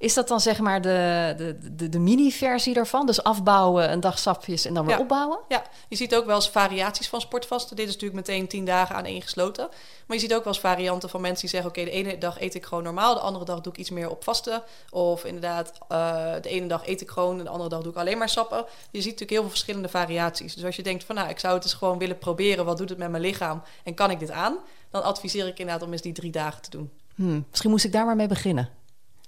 Is 0.00 0.14
dat 0.14 0.28
dan 0.28 0.40
zeg 0.40 0.58
maar 0.58 0.80
de, 0.80 1.34
de, 1.36 1.74
de, 1.76 1.88
de 1.88 1.98
mini-versie 1.98 2.74
daarvan? 2.74 3.06
Dus 3.06 3.22
afbouwen, 3.22 3.92
een 3.92 4.00
dag 4.00 4.18
sapjes 4.18 4.64
en 4.64 4.74
dan 4.74 4.86
weer 4.86 4.94
ja. 4.94 5.00
opbouwen? 5.00 5.38
Ja, 5.48 5.62
je 5.88 5.96
ziet 5.96 6.14
ook 6.14 6.26
wel 6.26 6.34
eens 6.34 6.48
variaties 6.48 7.08
van 7.08 7.20
sportvasten. 7.20 7.76
Dit 7.76 7.86
is 7.86 7.92
natuurlijk 7.92 8.26
meteen 8.26 8.48
tien 8.48 8.64
dagen 8.64 8.96
aan 8.96 9.04
één 9.04 9.22
gesloten. 9.22 9.68
Maar 10.06 10.16
je 10.16 10.22
ziet 10.22 10.34
ook 10.34 10.44
wel 10.44 10.52
eens 10.52 10.62
varianten 10.62 11.08
van 11.08 11.20
mensen 11.20 11.40
die 11.40 11.50
zeggen... 11.50 11.70
oké, 11.70 11.84
de 11.84 11.90
ene 11.90 12.18
dag 12.18 12.40
eet 12.40 12.54
ik 12.54 12.64
gewoon 12.64 12.82
normaal, 12.82 13.14
de 13.14 13.20
andere 13.20 13.44
dag 13.44 13.60
doe 13.60 13.72
ik 13.72 13.78
iets 13.78 13.90
meer 13.90 14.10
op 14.10 14.24
vasten. 14.24 14.62
Of 14.90 15.24
inderdaad, 15.24 15.72
uh, 15.92 16.32
de 16.42 16.48
ene 16.48 16.66
dag 16.66 16.86
eet 16.86 17.00
ik 17.00 17.10
gewoon 17.10 17.38
en 17.38 17.44
de 17.44 17.50
andere 17.50 17.68
dag 17.68 17.82
doe 17.82 17.92
ik 17.92 17.98
alleen 17.98 18.18
maar 18.18 18.28
sappen. 18.28 18.64
Je 18.90 19.00
ziet 19.00 19.04
natuurlijk 19.04 19.30
heel 19.30 19.40
veel 19.40 19.50
verschillende 19.50 19.88
variaties. 19.88 20.54
Dus 20.54 20.64
als 20.64 20.76
je 20.76 20.82
denkt 20.82 21.04
van, 21.04 21.14
nou, 21.14 21.28
ik 21.28 21.38
zou 21.38 21.54
het 21.54 21.64
eens 21.64 21.74
gewoon 21.74 21.98
willen 21.98 22.18
proberen... 22.18 22.64
wat 22.64 22.78
doet 22.78 22.88
het 22.88 22.98
met 22.98 23.10
mijn 23.10 23.22
lichaam 23.22 23.62
en 23.84 23.94
kan 23.94 24.10
ik 24.10 24.18
dit 24.18 24.30
aan? 24.30 24.56
Dan 24.90 25.02
adviseer 25.02 25.46
ik 25.46 25.58
inderdaad 25.58 25.86
om 25.86 25.92
eens 25.92 26.02
die 26.02 26.12
drie 26.12 26.30
dagen 26.30 26.62
te 26.62 26.70
doen. 26.70 26.90
Hmm, 27.14 27.44
misschien 27.48 27.70
moest 27.70 27.84
ik 27.84 27.92
daar 27.92 28.06
maar 28.06 28.16
mee 28.16 28.28
beginnen. 28.28 28.79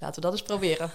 Laten 0.02 0.14
we 0.14 0.20
dat 0.20 0.32
eens 0.32 0.42
proberen. 0.42 0.90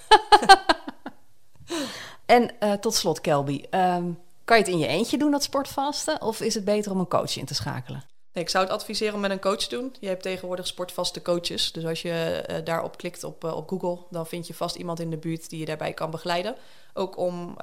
en 2.25 2.51
uh, 2.59 2.73
tot 2.73 2.95
slot, 2.95 3.21
Kelby. 3.21 3.63
Um, 3.71 4.19
kan 4.43 4.57
je 4.57 4.63
het 4.63 4.71
in 4.71 4.77
je 4.77 4.87
eentje 4.87 5.17
doen, 5.17 5.31
dat 5.31 5.43
sportvasten? 5.43 6.21
Of 6.21 6.41
is 6.41 6.53
het 6.53 6.65
beter 6.65 6.91
om 6.91 6.99
een 6.99 7.07
coach 7.07 7.37
in 7.37 7.45
te 7.45 7.53
schakelen? 7.53 8.03
Nee, 8.33 8.43
ik 8.43 8.49
zou 8.49 8.63
het 8.63 8.73
adviseren 8.73 9.13
om 9.13 9.19
met 9.19 9.31
een 9.31 9.39
coach 9.39 9.57
te 9.57 9.75
doen. 9.75 9.95
Je 9.99 10.07
hebt 10.07 10.21
tegenwoordig 10.21 10.67
sportvaste 10.67 11.21
coaches. 11.21 11.71
Dus 11.71 11.85
als 11.85 12.01
je 12.01 12.45
uh, 12.49 12.55
daarop 12.63 12.97
klikt 12.97 13.23
op, 13.23 13.43
uh, 13.43 13.55
op 13.55 13.69
Google, 13.69 13.97
dan 14.09 14.27
vind 14.27 14.47
je 14.47 14.53
vast 14.53 14.75
iemand 14.75 14.99
in 14.99 15.09
de 15.09 15.17
buurt 15.17 15.49
die 15.49 15.59
je 15.59 15.65
daarbij 15.65 15.93
kan 15.93 16.11
begeleiden. 16.11 16.55
Ook 16.93 17.17
om 17.17 17.55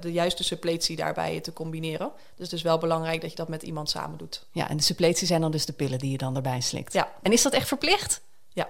de 0.00 0.12
juiste 0.12 0.44
suppletie 0.44 0.96
daarbij 0.96 1.40
te 1.40 1.52
combineren. 1.52 2.12
Dus 2.34 2.46
het 2.46 2.52
is 2.52 2.62
wel 2.62 2.78
belangrijk 2.78 3.20
dat 3.20 3.30
je 3.30 3.36
dat 3.36 3.48
met 3.48 3.62
iemand 3.62 3.90
samen 3.90 4.18
doet. 4.18 4.46
Ja, 4.52 4.68
en 4.68 4.76
de 4.76 4.82
suppletie 4.82 5.26
zijn 5.26 5.40
dan 5.40 5.50
dus 5.50 5.66
de 5.66 5.72
pillen 5.72 5.98
die 5.98 6.10
je 6.10 6.18
dan 6.18 6.36
erbij 6.36 6.60
slikt. 6.60 6.92
Ja. 6.92 7.12
En 7.22 7.32
is 7.32 7.42
dat 7.42 7.52
echt 7.52 7.68
verplicht? 7.68 8.20
Ja. 8.48 8.68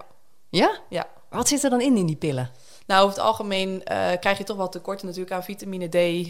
Ja? 0.51 0.79
Ja. 0.89 1.07
Wat 1.31 1.49
zit 1.49 1.65
er 1.65 1.71
dan 1.71 1.81
in, 1.81 1.97
in 1.97 2.07
die 2.07 2.17
pillen? 2.17 2.51
Nou, 2.87 3.05
over 3.05 3.17
het 3.17 3.27
algemeen 3.27 3.71
uh, 3.71 4.07
krijg 4.21 4.39
je 4.39 4.45
toch 4.45 4.57
wel 4.57 4.69
tekorten 4.69 5.07
natuurlijk 5.07 5.35
aan 5.35 5.43
vitamine 5.45 5.89
D, 5.89 5.95
uh, 5.95 6.23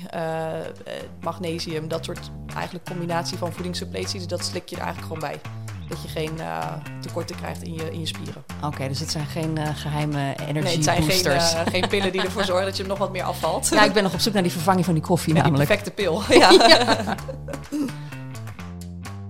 magnesium, 1.21 1.89
dat 1.89 2.05
soort 2.05 2.31
eigenlijk 2.55 2.85
combinatie 2.85 3.39
van 3.39 3.53
voedingssuppleties. 3.53 4.27
Dat 4.27 4.45
slik 4.45 4.69
je 4.69 4.77
er 4.77 4.83
eigenlijk 4.83 5.13
gewoon 5.13 5.31
bij. 5.31 5.41
Dat 5.89 6.03
je 6.03 6.09
geen 6.09 6.33
uh, 6.39 6.73
tekorten 7.01 7.37
krijgt 7.37 7.63
in 7.63 7.75
je, 7.75 7.91
in 7.91 8.01
je 8.01 8.07
spieren. 8.07 8.45
Oké, 8.57 8.67
okay, 8.67 8.89
dus 8.89 9.01
het 9.01 9.11
zijn 9.11 9.27
geen 9.27 9.59
geheime 9.75 10.35
energie 10.49 10.63
Nee, 10.63 10.75
het 10.75 10.85
zijn 10.85 11.03
geen, 11.03 11.67
geen, 11.73 11.89
pillen 11.89 12.13
die 12.13 12.23
ervoor 12.23 12.45
zorgen 12.45 12.65
dat 12.65 12.77
je 12.77 12.85
nog 12.85 12.99
wat 12.99 13.13
meer 13.13 13.23
afvalt. 13.23 13.69
Ja, 13.75 13.85
ik 13.85 13.93
ben 13.93 14.03
nog 14.03 14.13
op 14.13 14.21
zoek 14.21 14.33
naar 14.33 14.43
die 14.43 14.53
vervanging 14.53 14.85
van 14.85 14.95
die 14.95 15.03
koffie 15.03 15.35
namelijk. 15.35 15.57
Die 15.59 15.67
perfecte 15.67 15.91
pil. 15.91 16.23
Ja. 16.39 16.51
ja. 16.51 17.15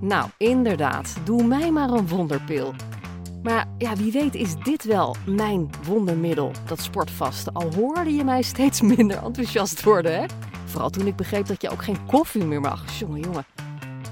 nou, 0.00 0.28
inderdaad. 0.36 1.14
Doe 1.24 1.44
mij 1.44 1.70
maar 1.70 1.88
een 1.90 2.08
wonderpil. 2.08 2.74
Maar 3.48 3.66
ja, 3.78 3.96
wie 3.96 4.12
weet 4.12 4.34
is 4.34 4.54
dit 4.62 4.84
wel 4.84 5.16
mijn 5.26 5.70
wondermiddel, 5.86 6.52
dat 6.66 6.80
sportvasten. 6.80 7.52
Al 7.52 7.74
hoorde 7.74 8.14
je 8.14 8.24
mij 8.24 8.42
steeds 8.42 8.80
minder 8.96 9.22
enthousiast 9.24 9.82
worden, 9.82 10.20
hè? 10.20 10.26
Vooral 10.64 10.90
toen 10.90 11.06
ik 11.06 11.16
begreep 11.16 11.46
dat 11.46 11.62
je 11.62 11.70
ook 11.70 11.84
geen 11.84 12.06
koffie 12.06 12.44
meer 12.44 12.60
mag. 12.60 12.98
Jongen, 12.98 13.20
jongen. 13.20 13.44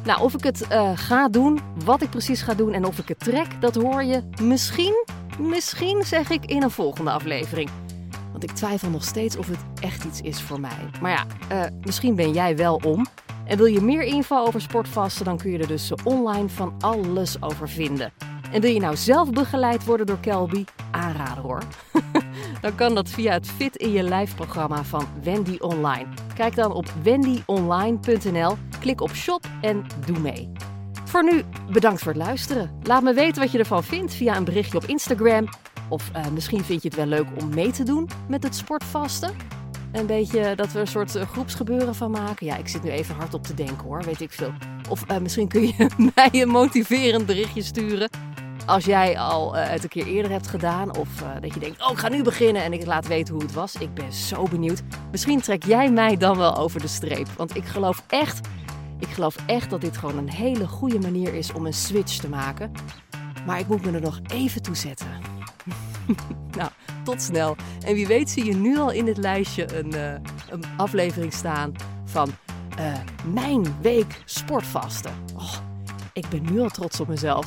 Nou, 0.05 0.21
of 0.21 0.35
ik 0.35 0.45
het 0.45 0.66
uh, 0.73 0.90
ga 0.95 1.28
doen, 1.28 1.61
wat 1.85 2.02
ik 2.02 2.11
precies 2.11 2.43
ga 2.43 2.55
doen 2.55 2.73
en 2.73 2.85
of 2.85 2.99
ik 2.99 3.09
het 3.09 3.19
trek, 3.19 3.61
dat 3.61 3.75
hoor 3.75 4.02
je 4.05 4.23
misschien, 4.43 5.05
misschien 5.38 6.02
zeg 6.05 6.31
ik 6.31 6.45
in 6.45 6.62
een 6.62 6.71
volgende 6.71 7.11
aflevering. 7.11 7.71
Want 8.31 8.43
ik 8.43 8.50
twijfel 8.50 8.90
nog 8.90 9.05
steeds 9.05 9.37
of 9.37 9.47
het 9.47 9.64
echt 9.80 10.04
iets 10.04 10.21
is 10.21 10.41
voor 10.43 10.60
mij. 10.60 10.91
Maar 11.00 11.10
ja, 11.10 11.26
uh, 11.52 11.71
misschien 11.84 12.15
ben 12.15 12.32
jij 12.32 12.56
wel 12.56 12.80
om. 12.84 13.06
En 13.45 13.56
wil 13.56 13.67
je 13.67 13.80
meer 13.80 14.02
info 14.02 14.37
over 14.47 14.60
sportvasten, 14.60 15.25
dan 15.25 15.37
kun 15.37 15.50
je 15.50 15.58
er 15.58 15.67
dus 15.67 15.93
online 16.04 16.49
van 16.49 16.75
alles 16.80 17.43
over 17.43 17.69
vinden. 17.69 18.13
En 18.52 18.61
wil 18.61 18.71
je 18.71 18.80
nou 18.80 18.97
zelf 18.97 19.30
begeleid 19.30 19.85
worden 19.85 20.06
door 20.06 20.21
Kelby? 20.21 20.65
Aanraden 20.91 21.43
hoor. 21.43 21.63
dan 22.63 22.75
kan 22.75 22.95
dat 22.95 23.09
via 23.09 23.32
het 23.32 23.49
Fit 23.49 23.76
in 23.76 23.93
je 23.93 24.02
Lijf 24.02 24.35
programma 24.35 24.85
van 24.85 25.06
Wendy 25.23 25.56
Online. 25.59 26.06
Kijk 26.35 26.54
dan 26.54 26.73
op 26.73 26.87
wendyonline.nl, 27.02 28.56
klik 28.80 29.00
op 29.00 29.15
shop 29.15 29.47
en 29.61 29.87
doe 30.06 30.19
mee. 30.19 30.52
Voor 31.04 31.25
nu, 31.25 31.43
bedankt 31.73 32.02
voor 32.02 32.13
het 32.13 32.23
luisteren. 32.23 32.78
Laat 32.82 33.02
me 33.02 33.15
weten 33.15 33.43
wat 33.43 33.52
je 33.52 33.59
ervan 33.59 33.85
vindt 33.85 34.15
via 34.15 34.37
een 34.37 34.45
berichtje 34.45 34.76
op 34.78 34.85
Instagram. 34.85 35.49
Of 35.89 36.11
uh, 36.17 36.26
misschien 36.26 36.65
vind 36.65 36.82
je 36.82 36.89
het 36.89 36.97
wel 36.97 37.06
leuk 37.06 37.26
om 37.41 37.54
mee 37.54 37.71
te 37.71 37.82
doen 37.82 38.09
met 38.28 38.43
het 38.43 38.56
sportvasten. 38.56 39.35
Een 39.93 40.06
beetje 40.06 40.54
dat 40.54 40.73
we 40.73 40.80
een 40.80 40.87
soort 40.87 41.17
uh, 41.17 41.23
groepsgebeuren 41.23 41.95
van 41.95 42.11
maken. 42.11 42.47
Ja, 42.47 42.56
ik 42.56 42.69
zit 42.69 42.82
nu 42.82 42.91
even 42.91 43.15
hard 43.15 43.35
op 43.35 43.43
te 43.43 43.54
denken 43.54 43.85
hoor, 43.85 44.02
weet 44.02 44.21
ik 44.21 44.32
veel. 44.32 44.52
Of 44.89 45.04
uh, 45.11 45.19
misschien 45.19 45.49
kun 45.49 45.63
je 45.63 45.91
mij 46.15 46.30
een 46.32 46.49
motiverend 46.49 47.26
berichtje 47.26 47.63
sturen. 47.63 48.09
Als 48.67 48.85
jij 48.85 49.19
al 49.19 49.57
uh, 49.57 49.69
het 49.69 49.83
een 49.83 49.89
keer 49.89 50.07
eerder 50.07 50.31
hebt 50.31 50.47
gedaan 50.47 50.97
of 50.97 51.09
uh, 51.23 51.29
dat 51.41 51.55
je 51.55 51.61
denkt, 51.61 51.83
oh 51.83 51.91
ik 51.91 51.99
ga 51.99 52.09
nu 52.09 52.23
beginnen 52.23 52.63
en 52.63 52.73
ik 52.73 52.87
laat 52.87 53.07
weten 53.07 53.35
hoe 53.35 53.43
het 53.43 53.52
was. 53.52 53.75
Ik 53.75 53.95
ben 53.95 54.13
zo 54.13 54.43
benieuwd. 54.43 54.83
Misschien 55.11 55.41
trek 55.41 55.65
jij 55.65 55.91
mij 55.91 56.17
dan 56.17 56.37
wel 56.37 56.57
over 56.57 56.81
de 56.81 56.89
streep. 56.89 57.29
Want 57.37 57.57
ik 57.57 57.65
geloof 57.65 58.02
echt, 58.07 58.49
ik 58.99 59.09
geloof 59.09 59.37
echt 59.47 59.71
dat 59.71 59.81
dit 59.81 59.97
gewoon 59.97 60.19
een 60.19 60.31
hele 60.31 60.67
goede 60.67 60.99
manier 60.99 61.35
is 61.35 61.52
om 61.52 61.67
een 61.67 61.73
switch 61.73 62.17
te 62.17 62.29
maken. 62.29 62.73
Maar 63.47 63.59
ik 63.59 63.69
moet 63.69 63.85
me 63.85 63.93
er 63.93 64.00
nog 64.00 64.21
even 64.33 64.63
toe 64.63 64.75
zetten. 64.75 65.07
nou, 66.59 66.71
tot 67.05 67.23
snel. 67.23 67.57
En 67.85 67.95
wie 67.95 68.07
weet 68.07 68.31
zie 68.31 68.45
je 68.45 68.55
nu 68.55 68.79
al 68.79 68.91
in 68.91 69.07
het 69.07 69.17
lijstje 69.17 69.76
een, 69.79 69.95
uh, 69.95 70.13
een 70.50 70.65
aflevering 70.76 71.33
staan 71.33 71.73
van 72.05 72.31
Mijn 73.33 73.76
Week 73.81 74.23
Sportvasten. 74.25 75.13
Oh, 75.35 75.55
ik 76.13 76.29
ben 76.29 76.43
nu 76.52 76.61
al 76.61 76.69
trots 76.69 77.00
op 77.00 77.09
mezelf. 77.09 77.47